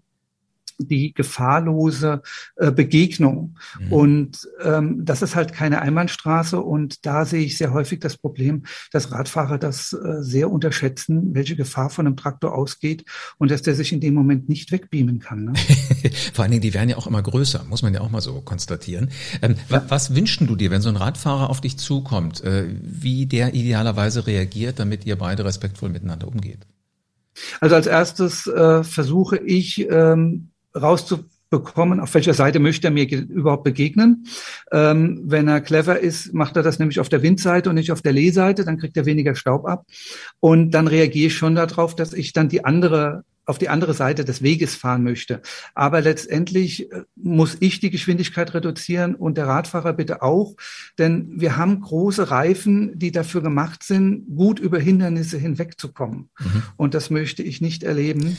die 0.78 1.14
gefahrlose 1.14 2.22
äh, 2.56 2.72
Begegnung. 2.72 3.56
Mhm. 3.80 3.94
Und 3.94 4.50
ähm, 4.64 5.06
das 5.06 5.22
ist 5.22 5.36
halt 5.36 5.54
keine 5.54 5.82
Einbahnstraße. 5.82 6.60
Und 6.60 7.06
da 7.06 7.26
sehe 7.26 7.44
ich 7.44 7.58
sehr 7.58 7.74
häufig 7.74 8.00
das 8.00 8.18
Problem, 8.18 8.64
dass 8.92 9.12
Radfahrer 9.12 9.58
das 9.58 9.94
äh, 9.94 10.22
sehr 10.22 10.52
unterschätzen, 10.52 11.34
welche 11.34 11.56
Gefahr 11.56 11.90
von 11.90 12.08
einem 12.08 12.18
Traktor 12.18 12.54
ausgeht 12.54 13.06
und 13.38 13.52
dass 13.52 13.62
der 13.62 13.76
sich 13.76 13.94
in 13.94 14.00
dem 14.00 14.14
Moment 14.14 14.50
nicht 14.50 14.72
wegbeamen 14.72 15.20
kann. 15.20 15.46
Ne? 15.46 15.54
Vor 16.34 16.44
allen 16.44 16.52
Dingen, 16.52 16.62
die 16.62 16.74
werden 16.74 16.90
ja 16.90 16.98
auch 16.98 17.08
immer 17.08 17.22
größer, 17.22 17.64
muss 17.70 17.82
man 17.82 17.94
ja 17.94 18.02
auch 18.02 18.12
mal 18.12 18.22
so 18.22 18.42
konstatieren. 18.42 19.10
Ähm, 19.42 19.56
ja. 19.70 19.84
Was 19.88 20.16
wünschen 20.16 20.48
du 20.48 20.56
dir, 20.56 20.72
wenn 20.72 20.82
so 20.82 20.90
ein 20.90 20.96
Radfahrer 20.96 21.50
auf 21.50 21.62
dich 21.62 21.78
zukommt, 21.78 22.44
äh, 22.44 22.68
wie 22.82 23.26
der 23.26 23.54
idealerweise 23.54 24.28
reagiert, 24.28 24.80
damit 24.80 25.06
ihr 25.06 25.18
beide 25.18 25.46
respektvoll 25.46 25.90
miteinander 25.90 26.28
umgeht? 26.28 26.66
Also 27.60 27.76
als 27.76 27.88
erstes 27.88 28.48
äh, 28.48 28.84
versuche 28.84 29.38
ich 29.38 29.88
ähm, 29.90 30.50
rauszubekommen, 30.76 32.00
auf 32.00 32.14
welcher 32.14 32.34
Seite 32.34 32.60
möchte 32.60 32.88
er 32.88 32.92
mir 32.92 33.10
überhaupt 33.10 33.64
begegnen. 33.64 34.26
Ähm, 34.72 35.22
wenn 35.26 35.48
er 35.48 35.62
clever 35.62 36.00
ist, 36.00 36.34
macht 36.34 36.56
er 36.56 36.64
das 36.64 36.80
nämlich 36.80 37.00
auf 37.00 37.10
der 37.10 37.22
Windseite 37.22 37.70
und 37.70 37.76
nicht 37.76 37.92
auf 37.92 38.02
der 38.02 38.14
Lehseite, 38.14 38.66
dann 38.66 38.78
kriegt 38.78 38.98
er 38.98 39.06
weniger 39.06 39.36
Staub 39.36 39.66
ab. 39.66 39.86
Und 40.40 40.72
dann 40.72 40.88
reagiere 40.88 41.28
ich 41.28 41.36
schon 41.36 41.56
darauf, 41.56 41.96
dass 41.96 42.14
ich 42.14 42.34
dann 42.34 42.50
die 42.50 42.66
andere 42.66 43.24
auf 43.46 43.58
die 43.58 43.70
andere 43.70 43.94
Seite 43.94 44.24
des 44.24 44.42
Weges 44.42 44.76
fahren 44.76 45.04
möchte. 45.04 45.42
Aber 45.76 46.02
letztendlich 46.02 46.92
äh, 46.92 47.04
muss 47.16 47.58
ich 47.60 47.80
die 47.80 47.90
Geschwindigkeit 47.90 48.54
reduzieren 48.54 49.16
und 49.16 49.38
der 49.38 49.48
Radfahrer 49.48 49.94
bitte 49.94 50.22
auch, 50.22 50.56
denn 50.98 51.30
wir 51.36 51.58
haben 51.58 51.82
große 51.82 52.32
Reifen, 52.32 52.98
die 52.98 53.12
dafür 53.12 53.42
gemacht 53.42 53.84
sind, 53.84 54.26
gut 54.36 54.60
über 54.60 54.80
Hindernisse 54.80 55.38
hinwegzukommen. 55.38 56.30
Mhm. 56.40 56.64
Und 56.78 56.94
das 56.94 57.10
möchte 57.10 57.44
ich 57.44 57.62
nicht 57.62 57.84
erleben 57.84 58.38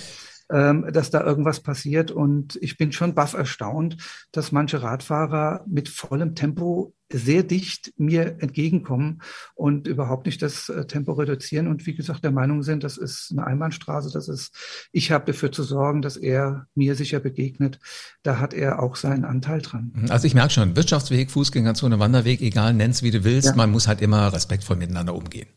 ähm, 0.51 0.87
dass 0.93 1.11
da 1.11 1.25
irgendwas 1.25 1.61
passiert. 1.61 2.11
Und 2.11 2.59
ich 2.61 2.77
bin 2.77 2.93
schon 2.93 3.15
baff 3.15 3.35
erstaunt, 3.35 3.97
dass 4.33 4.53
manche 4.53 4.83
Radfahrer 4.83 5.65
mit 5.67 5.89
vollem 5.89 6.35
Tempo 6.35 6.95
sehr 7.13 7.43
dicht 7.43 7.93
mir 7.97 8.39
entgegenkommen 8.41 9.21
und 9.55 9.87
überhaupt 9.87 10.27
nicht 10.27 10.43
das 10.43 10.69
äh, 10.69 10.87
Tempo 10.87 11.13
reduzieren 11.13 11.69
und 11.69 11.87
wie 11.87 11.95
gesagt 11.95 12.25
der 12.25 12.33
Meinung 12.33 12.63
sind, 12.63 12.83
das 12.83 12.97
ist 12.97 13.31
eine 13.31 13.47
Einbahnstraße, 13.47 14.11
das 14.13 14.29
ist, 14.29 14.55
ich 14.91 15.13
habe 15.13 15.31
dafür 15.31 15.53
zu 15.53 15.63
sorgen, 15.63 16.03
dass 16.03 16.17
er 16.17 16.67
mir 16.75 16.95
sicher 16.95 17.21
begegnet. 17.21 17.79
Da 18.23 18.39
hat 18.41 18.55
er 18.55 18.83
auch 18.83 18.97
seinen 18.97 19.25
Anteil 19.25 19.61
dran. 19.61 19.93
Also 20.09 20.27
ich 20.27 20.35
merke 20.35 20.53
schon, 20.53 20.77
Wirtschaftsweg, 20.77 21.31
Fußgängerzone, 21.31 21.99
Wanderweg, 21.99 22.41
egal, 22.41 22.75
nenn's 22.75 23.03
wie 23.03 23.11
du 23.11 23.23
willst, 23.23 23.49
ja. 23.49 23.55
man 23.55 23.71
muss 23.71 23.87
halt 23.87 24.01
immer 24.01 24.33
respektvoll 24.33 24.77
miteinander 24.77 25.15
umgehen. 25.15 25.49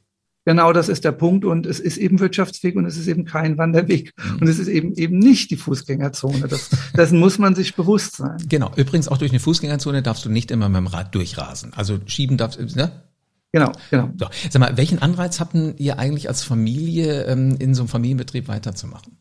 Genau 0.47 0.71
das 0.71 0.87
ist 0.87 1.03
der 1.03 1.11
Punkt. 1.11 1.43
Und 1.43 1.65
es 1.65 1.81
ist 1.81 1.97
eben 1.97 2.21
Wirtschaftsweg 2.21 2.77
und 2.77 2.85
es 2.85 2.95
ist 2.95 3.07
eben 3.07 3.25
kein 3.25 3.57
Wanderweg. 3.57 4.13
Mhm. 4.15 4.37
Und 4.39 4.47
es 4.47 4.59
ist 4.59 4.69
eben 4.69 4.93
eben 4.93 5.19
nicht 5.19 5.51
die 5.51 5.57
Fußgängerzone. 5.57 6.47
Das, 6.47 6.69
dessen 6.95 7.19
muss 7.19 7.37
man 7.37 7.53
sich 7.53 7.75
bewusst 7.75 8.15
sein. 8.15 8.37
Genau. 8.47 8.71
Übrigens 8.77 9.09
auch 9.09 9.17
durch 9.17 9.31
eine 9.31 9.41
Fußgängerzone 9.41 10.01
darfst 10.01 10.23
du 10.23 10.29
nicht 10.29 10.49
immer 10.49 10.69
mit 10.69 10.77
dem 10.77 10.87
Rad 10.87 11.13
durchrasen. 11.13 11.73
Also 11.75 11.99
schieben 12.05 12.37
darfst, 12.37 12.59
ne? 12.77 13.03
Genau, 13.51 13.73
genau. 13.91 14.09
So, 14.17 14.27
sag 14.49 14.59
mal, 14.61 14.77
welchen 14.77 15.01
Anreiz 15.01 15.41
hatten 15.41 15.73
ihr 15.79 15.99
eigentlich 15.99 16.29
als 16.29 16.43
Familie, 16.43 17.23
ähm, 17.25 17.57
in 17.59 17.73
so 17.73 17.81
einem 17.81 17.89
Familienbetrieb 17.89 18.47
weiterzumachen? 18.47 19.17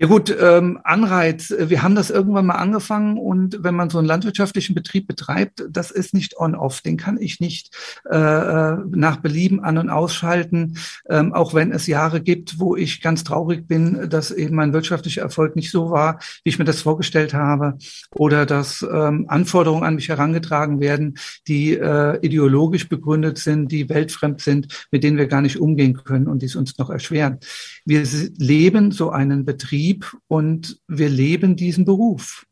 Ja 0.00 0.06
gut, 0.06 0.32
ähm, 0.40 0.78
Anreiz. 0.84 1.52
Wir 1.58 1.82
haben 1.82 1.96
das 1.96 2.10
irgendwann 2.10 2.46
mal 2.46 2.54
angefangen 2.54 3.18
und 3.18 3.64
wenn 3.64 3.74
man 3.74 3.90
so 3.90 3.98
einen 3.98 4.06
landwirtschaftlichen 4.06 4.76
Betrieb 4.76 5.08
betreibt, 5.08 5.64
das 5.68 5.90
ist 5.90 6.14
nicht 6.14 6.38
on-off. 6.38 6.82
Den 6.82 6.96
kann 6.96 7.18
ich 7.18 7.40
nicht 7.40 7.74
äh, 8.08 8.16
äh, 8.16 8.76
nach 8.90 9.16
Belieben 9.16 9.58
an- 9.64 9.76
und 9.76 9.90
ausschalten, 9.90 10.78
ähm, 11.10 11.32
auch 11.32 11.52
wenn 11.52 11.72
es 11.72 11.88
Jahre 11.88 12.20
gibt, 12.20 12.60
wo 12.60 12.76
ich 12.76 13.02
ganz 13.02 13.24
traurig 13.24 13.66
bin, 13.66 14.08
dass 14.08 14.30
eben 14.30 14.54
mein 14.54 14.72
wirtschaftlicher 14.72 15.22
Erfolg 15.22 15.56
nicht 15.56 15.72
so 15.72 15.90
war, 15.90 16.20
wie 16.44 16.50
ich 16.50 16.60
mir 16.60 16.64
das 16.64 16.82
vorgestellt 16.82 17.34
habe, 17.34 17.76
oder 18.14 18.46
dass 18.46 18.86
ähm, 18.88 19.24
Anforderungen 19.26 19.82
an 19.82 19.96
mich 19.96 20.08
herangetragen 20.08 20.78
werden, 20.78 21.18
die 21.48 21.72
äh, 21.72 22.24
ideologisch 22.24 22.88
begründet 22.88 23.38
sind, 23.38 23.72
die 23.72 23.88
weltfremd 23.88 24.42
sind, 24.42 24.86
mit 24.92 25.02
denen 25.02 25.16
wir 25.16 25.26
gar 25.26 25.42
nicht 25.42 25.58
umgehen 25.58 25.94
können 25.94 26.28
und 26.28 26.42
die 26.42 26.46
es 26.46 26.54
uns 26.54 26.78
noch 26.78 26.88
erschweren. 26.88 27.38
Wir 27.84 28.04
leben 28.36 28.92
so 28.92 29.10
einen 29.10 29.44
Betrieb, 29.44 29.87
Betrieb 29.88 30.16
und 30.28 30.80
wir 30.86 31.08
leben 31.08 31.56
diesen 31.56 31.84
Beruf. 31.84 32.46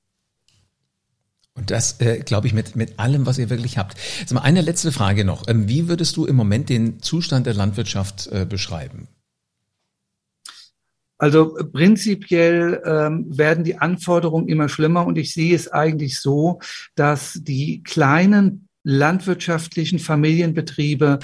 Und 1.55 1.71
das, 1.71 2.01
äh, 2.01 2.21
glaube 2.21 2.47
ich, 2.47 2.53
mit, 2.53 2.77
mit 2.77 2.99
allem, 2.99 3.25
was 3.25 3.39
ihr 3.39 3.49
wirklich 3.49 3.79
habt. 3.79 3.97
Jetzt 4.21 4.33
mal 4.35 4.43
eine 4.43 4.61
letzte 4.61 4.93
Frage 4.93 5.25
noch. 5.25 5.49
Ähm, 5.49 5.69
wie 5.69 5.89
würdest 5.89 6.17
du 6.17 6.27
im 6.27 6.37
Moment 6.37 6.69
den 6.69 7.01
Zustand 7.01 7.47
der 7.47 7.55
Landwirtschaft 7.55 8.27
äh, 8.27 8.45
beschreiben? 8.45 9.09
Also 11.19 11.57
prinzipiell 11.73 12.83
ähm, 12.85 13.25
werden 13.39 13.65
die 13.65 13.79
Anforderungen 13.79 14.49
immer 14.49 14.69
schlimmer 14.69 15.07
und 15.07 15.17
ich 15.17 15.33
sehe 15.33 15.57
es 15.57 15.73
eigentlich 15.73 16.21
so, 16.21 16.61
dass 16.95 17.41
die 17.43 17.83
kleinen 17.83 18.69
landwirtschaftlichen 18.83 19.99
Familienbetriebe 19.99 21.21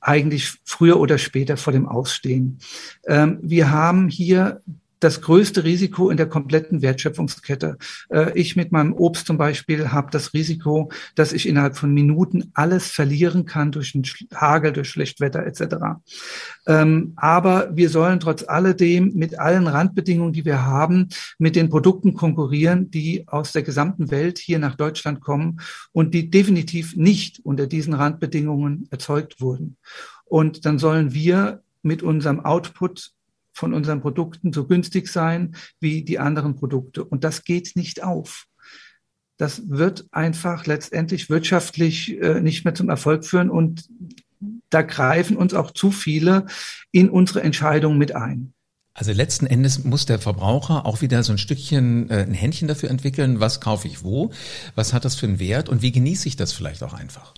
eigentlich 0.00 0.58
früher 0.64 1.00
oder 1.00 1.18
später 1.18 1.56
vor 1.56 1.72
dem 1.72 1.88
Ausstehen. 1.88 2.58
Ähm, 3.06 3.40
wir 3.42 3.70
haben 3.70 4.08
hier 4.08 4.60
das 5.02 5.20
größte 5.20 5.64
Risiko 5.64 6.10
in 6.10 6.16
der 6.16 6.28
kompletten 6.28 6.80
Wertschöpfungskette. 6.80 7.76
Äh, 8.10 8.38
ich 8.38 8.54
mit 8.54 8.70
meinem 8.70 8.92
Obst 8.92 9.26
zum 9.26 9.36
Beispiel 9.36 9.90
habe 9.90 10.10
das 10.12 10.32
Risiko, 10.32 10.90
dass 11.16 11.32
ich 11.32 11.48
innerhalb 11.48 11.76
von 11.76 11.92
Minuten 11.92 12.50
alles 12.54 12.86
verlieren 12.86 13.44
kann 13.44 13.72
durch 13.72 13.94
einen 13.94 14.04
Hagel, 14.32 14.72
durch 14.72 14.90
Schlechtwetter 14.90 15.44
etc. 15.44 15.76
Ähm, 16.66 17.14
aber 17.16 17.76
wir 17.76 17.88
sollen 17.88 18.20
trotz 18.20 18.44
alledem 18.44 19.12
mit 19.14 19.38
allen 19.38 19.66
Randbedingungen, 19.66 20.32
die 20.32 20.44
wir 20.44 20.64
haben, 20.64 21.08
mit 21.38 21.56
den 21.56 21.68
Produkten 21.68 22.14
konkurrieren, 22.14 22.90
die 22.90 23.26
aus 23.26 23.52
der 23.52 23.62
gesamten 23.62 24.10
Welt 24.12 24.38
hier 24.38 24.60
nach 24.60 24.76
Deutschland 24.76 25.20
kommen 25.20 25.60
und 25.90 26.14
die 26.14 26.30
definitiv 26.30 26.96
nicht 26.96 27.40
unter 27.44 27.66
diesen 27.66 27.94
Randbedingungen 27.94 28.86
erzeugt 28.90 29.40
wurden. 29.40 29.76
Und 30.24 30.64
dann 30.64 30.78
sollen 30.78 31.12
wir 31.12 31.62
mit 31.82 32.04
unserem 32.04 32.44
Output 32.44 33.12
von 33.62 33.74
unseren 33.74 34.00
Produkten 34.00 34.52
so 34.52 34.66
günstig 34.66 35.06
sein 35.06 35.54
wie 35.78 36.02
die 36.02 36.18
anderen 36.18 36.56
Produkte. 36.56 37.04
Und 37.04 37.22
das 37.22 37.44
geht 37.44 37.76
nicht 37.76 38.02
auf. 38.02 38.46
Das 39.36 39.62
wird 39.68 40.06
einfach 40.10 40.66
letztendlich 40.66 41.30
wirtschaftlich 41.30 42.20
äh, 42.20 42.40
nicht 42.40 42.64
mehr 42.64 42.74
zum 42.74 42.88
Erfolg 42.88 43.24
führen 43.24 43.50
und 43.50 43.88
da 44.68 44.82
greifen 44.82 45.36
uns 45.36 45.54
auch 45.54 45.70
zu 45.70 45.92
viele 45.92 46.46
in 46.90 47.08
unsere 47.08 47.44
Entscheidungen 47.44 47.98
mit 47.98 48.16
ein. 48.16 48.52
Also 48.94 49.12
letzten 49.12 49.46
Endes 49.46 49.84
muss 49.84 50.06
der 50.06 50.18
Verbraucher 50.18 50.84
auch 50.84 51.00
wieder 51.00 51.22
so 51.22 51.30
ein 51.30 51.38
Stückchen 51.38 52.10
äh, 52.10 52.24
ein 52.24 52.34
Händchen 52.34 52.66
dafür 52.66 52.90
entwickeln, 52.90 53.38
was 53.38 53.60
kaufe 53.60 53.86
ich 53.86 54.02
wo, 54.02 54.32
was 54.74 54.92
hat 54.92 55.04
das 55.04 55.14
für 55.14 55.26
einen 55.26 55.38
Wert 55.38 55.68
und 55.68 55.82
wie 55.82 55.92
genieße 55.92 56.26
ich 56.26 56.34
das 56.34 56.52
vielleicht 56.52 56.82
auch 56.82 56.94
einfach. 56.94 57.32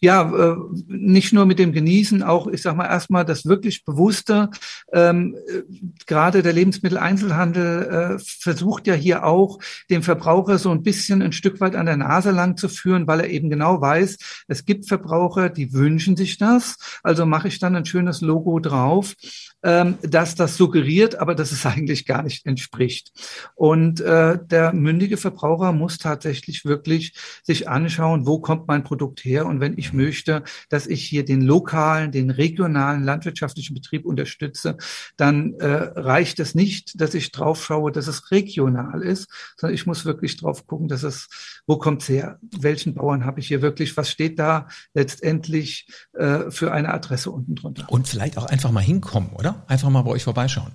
Ja, 0.00 0.52
äh, 0.52 0.56
nicht 0.86 1.32
nur 1.32 1.46
mit 1.46 1.58
dem 1.58 1.72
Genießen, 1.72 2.22
auch, 2.22 2.46
ich 2.46 2.62
sag 2.62 2.76
mal, 2.76 2.86
erstmal 2.86 3.24
das 3.24 3.46
wirklich 3.46 3.84
Bewusste. 3.84 4.50
Ähm, 4.92 5.36
äh, 5.48 5.62
gerade 6.06 6.42
der 6.42 6.52
Lebensmitteleinzelhandel 6.52 8.18
äh, 8.18 8.18
versucht 8.18 8.86
ja 8.86 8.94
hier 8.94 9.24
auch, 9.24 9.58
den 9.90 10.02
Verbraucher 10.02 10.58
so 10.58 10.70
ein 10.70 10.82
bisschen 10.82 11.22
ein 11.22 11.32
Stück 11.32 11.60
weit 11.60 11.76
an 11.76 11.86
der 11.86 11.96
Nase 11.96 12.30
lang 12.30 12.56
zu 12.56 12.68
führen, 12.68 13.06
weil 13.06 13.20
er 13.20 13.30
eben 13.30 13.50
genau 13.50 13.80
weiß, 13.80 14.18
es 14.48 14.64
gibt 14.64 14.88
Verbraucher, 14.88 15.50
die 15.50 15.72
wünschen 15.72 16.16
sich 16.16 16.38
das. 16.38 16.76
Also 17.02 17.26
mache 17.26 17.48
ich 17.48 17.58
dann 17.58 17.76
ein 17.76 17.84
schönes 17.84 18.20
Logo 18.20 18.58
drauf 18.60 19.14
ähm, 19.62 19.98
dass 20.02 20.34
das 20.34 20.56
suggeriert, 20.56 21.16
aber 21.16 21.34
dass 21.34 21.52
es 21.52 21.66
eigentlich 21.66 22.06
gar 22.06 22.22
nicht 22.22 22.46
entspricht. 22.46 23.12
Und 23.54 24.00
äh, 24.00 24.38
der 24.44 24.72
mündige 24.72 25.16
Verbraucher 25.16 25.72
muss 25.72 25.98
tatsächlich 25.98 26.64
wirklich 26.64 27.14
sich 27.42 27.68
anschauen, 27.68 28.26
wo 28.26 28.40
kommt 28.40 28.68
mein 28.68 28.84
Produkt 28.84 29.24
her 29.24 29.46
und 29.46 29.60
wenn 29.60 29.67
ich 29.76 29.92
möchte, 29.92 30.42
dass 30.68 30.86
ich 30.86 31.04
hier 31.04 31.24
den 31.24 31.42
lokalen, 31.42 32.12
den 32.12 32.30
regionalen 32.30 33.04
landwirtschaftlichen 33.04 33.74
Betrieb 33.74 34.06
unterstütze, 34.06 34.76
dann 35.16 35.54
äh, 35.54 35.66
reicht 35.66 36.40
es 36.40 36.54
nicht, 36.54 37.00
dass 37.00 37.14
ich 37.14 37.32
drauf 37.32 37.64
schaue, 37.64 37.92
dass 37.92 38.06
es 38.06 38.30
regional 38.30 39.02
ist, 39.02 39.28
sondern 39.56 39.74
ich 39.74 39.86
muss 39.86 40.04
wirklich 40.04 40.36
drauf 40.36 40.66
gucken, 40.66 40.88
dass 40.88 41.02
es, 41.02 41.28
wo 41.66 41.76
kommt's 41.76 42.08
her? 42.08 42.38
Welchen 42.58 42.94
Bauern 42.94 43.24
habe 43.24 43.40
ich 43.40 43.48
hier 43.48 43.62
wirklich? 43.62 43.96
Was 43.96 44.10
steht 44.10 44.38
da 44.38 44.68
letztendlich 44.94 45.88
äh, 46.14 46.50
für 46.50 46.72
eine 46.72 46.92
Adresse 46.92 47.30
unten 47.30 47.54
drunter? 47.54 47.86
Und 47.88 48.08
vielleicht 48.08 48.38
auch 48.38 48.46
einfach 48.46 48.70
mal 48.70 48.80
hinkommen, 48.80 49.30
oder? 49.30 49.64
Einfach 49.68 49.90
mal 49.90 50.02
bei 50.02 50.10
euch 50.10 50.24
vorbeischauen. 50.24 50.72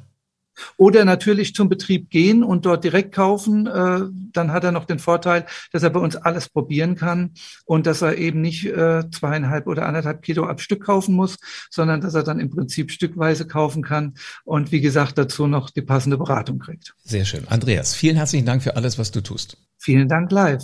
Oder 0.78 1.06
natürlich 1.06 1.54
zum 1.54 1.70
Betrieb 1.70 2.10
gehen 2.10 2.44
und 2.44 2.66
dort 2.66 2.84
direkt 2.84 3.14
kaufen. 3.14 3.68
Äh, 3.68 4.02
dann 4.32 4.52
hat 4.52 4.64
er 4.64 4.72
noch 4.72 4.86
den 4.86 5.00
Vorteil, 5.00 5.46
dass 5.72 5.84
er 5.84 5.90
bei 5.90 6.00
uns 6.00 6.16
alles 6.16 6.50
probieren 6.50 6.96
kann 6.96 7.32
und 7.66 7.86
dass 7.86 8.02
er 8.02 8.18
eben 8.18 8.42
nicht 8.42 8.66
äh, 8.66 9.10
zweieinhalb 9.12 9.68
oder 9.68 9.86
anderthalb 9.86 10.22
Kilo 10.22 10.46
ab 10.46 10.62
Stück 10.62 10.84
kaufen 10.84 11.16
muss, 11.16 11.38
sondern 11.70 12.02
dass 12.02 12.14
er 12.14 12.24
dann 12.24 12.40
im 12.40 12.50
Prinzip 12.50 12.92
stückweise 12.92 13.48
kaufen 13.48 13.84
kann 13.84 14.16
und 14.44 14.72
wie 14.72 14.82
gesagt 14.82 15.18
dazu 15.18 15.48
noch 15.48 15.70
die 15.70 15.82
passende 15.82 16.18
Beratung 16.18 16.60
kriegt. 16.60 16.94
Sehr 17.04 17.26
schön. 17.26 17.48
Andreas, 17.48 17.96
vielen 17.96 18.16
herzlichen 18.16 18.46
Dank 18.46 18.64
für 18.64 18.76
alles, 18.76 18.98
was 18.98 19.12
du 19.12 19.22
tust. 19.22 19.58
Vielen 19.78 20.08
Dank 20.08 20.32
live. 20.32 20.64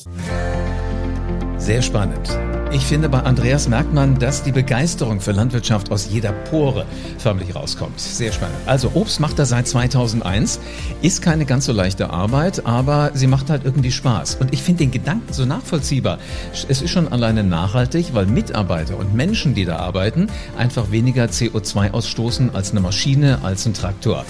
Sehr 1.58 1.82
spannend. 1.82 2.30
Ich 2.72 2.86
finde, 2.86 3.10
bei 3.10 3.22
Andreas 3.22 3.68
merkt 3.68 3.96
man, 3.96 4.20
dass 4.20 4.44
die 4.44 4.52
Begeisterung 4.52 5.22
für 5.22 5.32
Landwirtschaft 5.32 5.92
aus 5.92 6.08
jeder 6.08 6.32
Pore 6.32 6.86
förmlich 7.18 7.56
rauskommt. 7.56 8.00
Sehr 8.00 8.32
spannend. 8.32 8.58
Also 8.68 8.92
Obst 8.94 9.20
macht 9.20 9.40
er 9.40 9.48
seit 9.48 9.68
2001. 9.68 10.60
Ist 11.02 11.24
keine 11.24 11.46
ganz 11.46 11.66
so 11.66 11.72
leichte 11.72 12.12
Arbeit, 12.12 12.68
aber 12.68 13.10
sie 13.16 13.26
macht 13.26 13.50
halt 13.50 13.66
irgendwie 13.66 13.92
Spaß. 13.92 14.36
Und 14.36 14.54
ich 14.54 14.62
finde 14.62 14.84
den 14.84 14.92
Gedanken 14.92 15.34
so 15.34 15.46
nachvollziehbar. 15.46 16.20
Es 16.52 16.82
ist 16.82 16.92
schon 16.92 17.08
alleine 17.08 17.44
nachhaltig, 17.44 18.14
weil 18.14 18.28
Mitarbeiter 18.28 18.98
und 18.98 19.16
Menschen, 19.16 19.56
die 19.56 19.66
da 19.66 19.78
arbeiten, 19.78 20.28
einfach 20.56 20.92
weniger 20.92 21.26
CO2 21.26 21.92
ausstoßen 21.92 22.54
als 22.54 22.70
eine 22.70 22.82
Maschine, 22.82 23.40
als 23.42 23.66
ein 23.66 23.74
Traktor. 23.74 24.26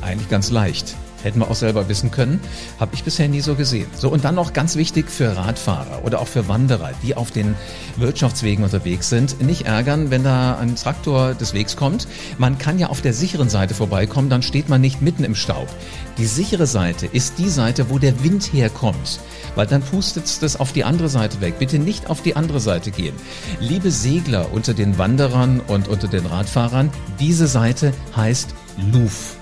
Eigentlich 0.00 0.30
ganz 0.30 0.50
leicht. 0.50 0.96
Hätten 1.24 1.40
wir 1.40 1.50
auch 1.50 1.56
selber 1.56 1.88
wissen 1.88 2.10
können. 2.10 2.38
Habe 2.78 2.94
ich 2.94 3.02
bisher 3.02 3.28
nie 3.28 3.40
so 3.40 3.54
gesehen. 3.54 3.86
So, 3.96 4.10
und 4.10 4.24
dann 4.24 4.34
noch 4.34 4.52
ganz 4.52 4.76
wichtig 4.76 5.10
für 5.10 5.36
Radfahrer 5.36 6.04
oder 6.04 6.20
auch 6.20 6.28
für 6.28 6.48
Wanderer, 6.48 6.90
die 7.02 7.16
auf 7.16 7.30
den 7.30 7.56
Wirtschaftswegen 7.96 8.62
unterwegs 8.62 9.08
sind. 9.08 9.40
Nicht 9.40 9.62
ärgern, 9.62 10.10
wenn 10.10 10.22
da 10.22 10.58
ein 10.58 10.76
Traktor 10.76 11.32
des 11.32 11.54
Wegs 11.54 11.76
kommt. 11.76 12.06
Man 12.36 12.58
kann 12.58 12.78
ja 12.78 12.88
auf 12.88 13.00
der 13.00 13.14
sicheren 13.14 13.48
Seite 13.48 13.72
vorbeikommen, 13.74 14.28
dann 14.28 14.42
steht 14.42 14.68
man 14.68 14.82
nicht 14.82 15.00
mitten 15.00 15.24
im 15.24 15.34
Staub. 15.34 15.68
Die 16.18 16.26
sichere 16.26 16.66
Seite 16.66 17.06
ist 17.06 17.38
die 17.38 17.48
Seite, 17.48 17.88
wo 17.88 17.98
der 17.98 18.22
Wind 18.22 18.52
herkommt. 18.52 19.18
Weil 19.54 19.66
dann 19.66 19.80
pustet 19.80 20.26
es 20.42 20.60
auf 20.60 20.72
die 20.72 20.84
andere 20.84 21.08
Seite 21.08 21.40
weg. 21.40 21.58
Bitte 21.58 21.78
nicht 21.78 22.10
auf 22.10 22.20
die 22.20 22.36
andere 22.36 22.60
Seite 22.60 22.90
gehen. 22.90 23.14
Liebe 23.60 23.90
Segler 23.90 24.52
unter 24.52 24.74
den 24.74 24.98
Wanderern 24.98 25.60
und 25.60 25.88
unter 25.88 26.08
den 26.08 26.26
Radfahrern, 26.26 26.90
diese 27.18 27.46
Seite 27.46 27.94
heißt 28.14 28.54
Luf. 28.92 29.36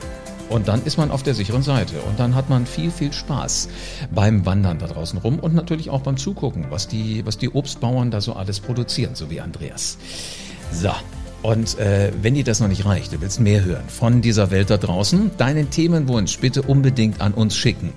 Und 0.53 0.69
dann 0.69 0.85
ist 0.85 0.99
man 0.99 1.11
auf 1.11 1.23
der 1.23 1.35
sicheren 1.35 1.63
Seite 1.63 2.01
und 2.03 2.21
dann 2.21 2.35
hat 2.35 2.51
man 2.51 2.67
viel, 2.67 2.91
viel 2.91 3.11
Spaß 3.11 3.71
beim 4.15 4.45
Wandern 4.45 4.79
da 4.79 4.87
draußen 4.87 5.19
rum 5.19 5.39
und 5.39 5.55
natürlich 5.55 5.89
auch 5.89 6.03
beim 6.03 6.19
Zugucken, 6.19 6.67
was 6.69 6.89
die, 6.89 7.25
was 7.25 7.39
die 7.39 7.49
Obstbauern 7.49 8.11
da 8.11 8.21
so 8.21 8.35
alles 8.35 8.61
produzieren, 8.61 9.15
so 9.15 9.31
wie 9.31 9.41
Andreas. 9.41 9.97
So. 10.71 10.91
Und 11.41 11.79
äh, 11.79 12.13
wenn 12.21 12.35
dir 12.35 12.45
das 12.45 12.61
noch 12.61 12.69
nicht 12.69 12.85
reicht, 12.85 13.15
du 13.15 13.21
willst 13.23 13.41
mehr 13.41 13.65
hören 13.65 13.89
von 13.89 14.21
dieser 14.21 14.51
Welt 14.51 14.69
da 14.69 14.77
draußen, 14.77 15.31
deinen 15.39 15.71
Themenwunsch 15.71 16.39
bitte 16.39 16.63
unbedingt 16.63 17.23
an 17.23 17.33
uns 17.33 17.57
schicken. 17.57 17.95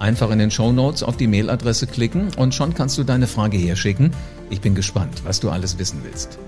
Einfach 0.00 0.30
in 0.30 0.40
den 0.40 0.50
Show 0.50 0.72
Notes 0.72 1.04
auf 1.04 1.16
die 1.16 1.28
Mailadresse 1.28 1.86
klicken 1.86 2.30
und 2.36 2.52
schon 2.52 2.74
kannst 2.74 2.98
du 2.98 3.04
deine 3.04 3.28
Frage 3.28 3.56
herschicken. 3.56 4.10
Ich 4.50 4.60
bin 4.60 4.74
gespannt, 4.74 5.22
was 5.24 5.38
du 5.38 5.50
alles 5.50 5.78
wissen 5.78 6.00
willst. 6.02 6.38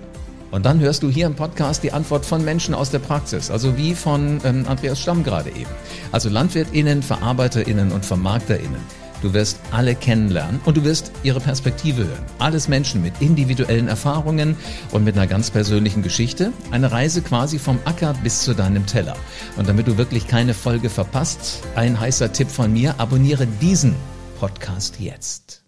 Und 0.55 0.65
dann 0.65 0.79
hörst 0.79 1.03
du 1.03 1.11
hier 1.11 1.27
im 1.27 1.35
Podcast 1.35 1.83
die 1.83 1.91
Antwort 1.91 2.25
von 2.25 2.45
Menschen 2.45 2.75
aus 2.75 2.91
der 2.91 3.01
Praxis, 3.01 3.51
also 3.51 3.77
wie 3.77 3.93
von 3.93 4.41
ähm, 4.45 4.65
Andreas 4.69 5.01
Stamm 5.01 5.25
gerade 5.25 5.51
eben. 5.51 5.71
Also 6.13 6.29
LandwirtInnen, 6.29 7.03
VerarbeiterInnen 7.03 7.91
und 7.91 8.05
VermarkterInnen. 8.05 8.81
Du 9.21 9.35
wirst 9.35 9.59
alle 9.73 9.97
kennenlernen 9.97 10.61
und 10.65 10.77
du 10.77 10.85
wirst 10.85 11.11
ihre 11.25 11.41
Perspektive 11.41 12.07
hören. 12.07 12.25
Alles 12.39 12.69
Menschen 12.69 13.03
mit 13.03 13.15
individuellen 13.21 13.89
Erfahrungen 13.89 14.55
und 14.93 15.03
mit 15.03 15.17
einer 15.17 15.27
ganz 15.27 15.51
persönlichen 15.51 16.05
Geschichte. 16.05 16.53
Eine 16.71 16.93
Reise 16.93 17.21
quasi 17.23 17.59
vom 17.59 17.81
Acker 17.85 18.15
bis 18.23 18.45
zu 18.45 18.55
deinem 18.55 18.87
Teller. 18.87 19.17
Und 19.57 19.69
damit 19.69 19.89
du 19.89 19.99
wirklich 19.99 20.29
keine 20.29 20.55
Folge 20.55 20.89
verpasst, 20.89 21.65
ein 21.75 21.99
heißer 21.99 22.33
Tipp 22.33 22.49
von 22.49 22.73
mir, 22.73 22.95
abonniere 23.01 23.49
diesen 23.61 23.97
Podcast 24.39 25.01
jetzt. 25.01 25.64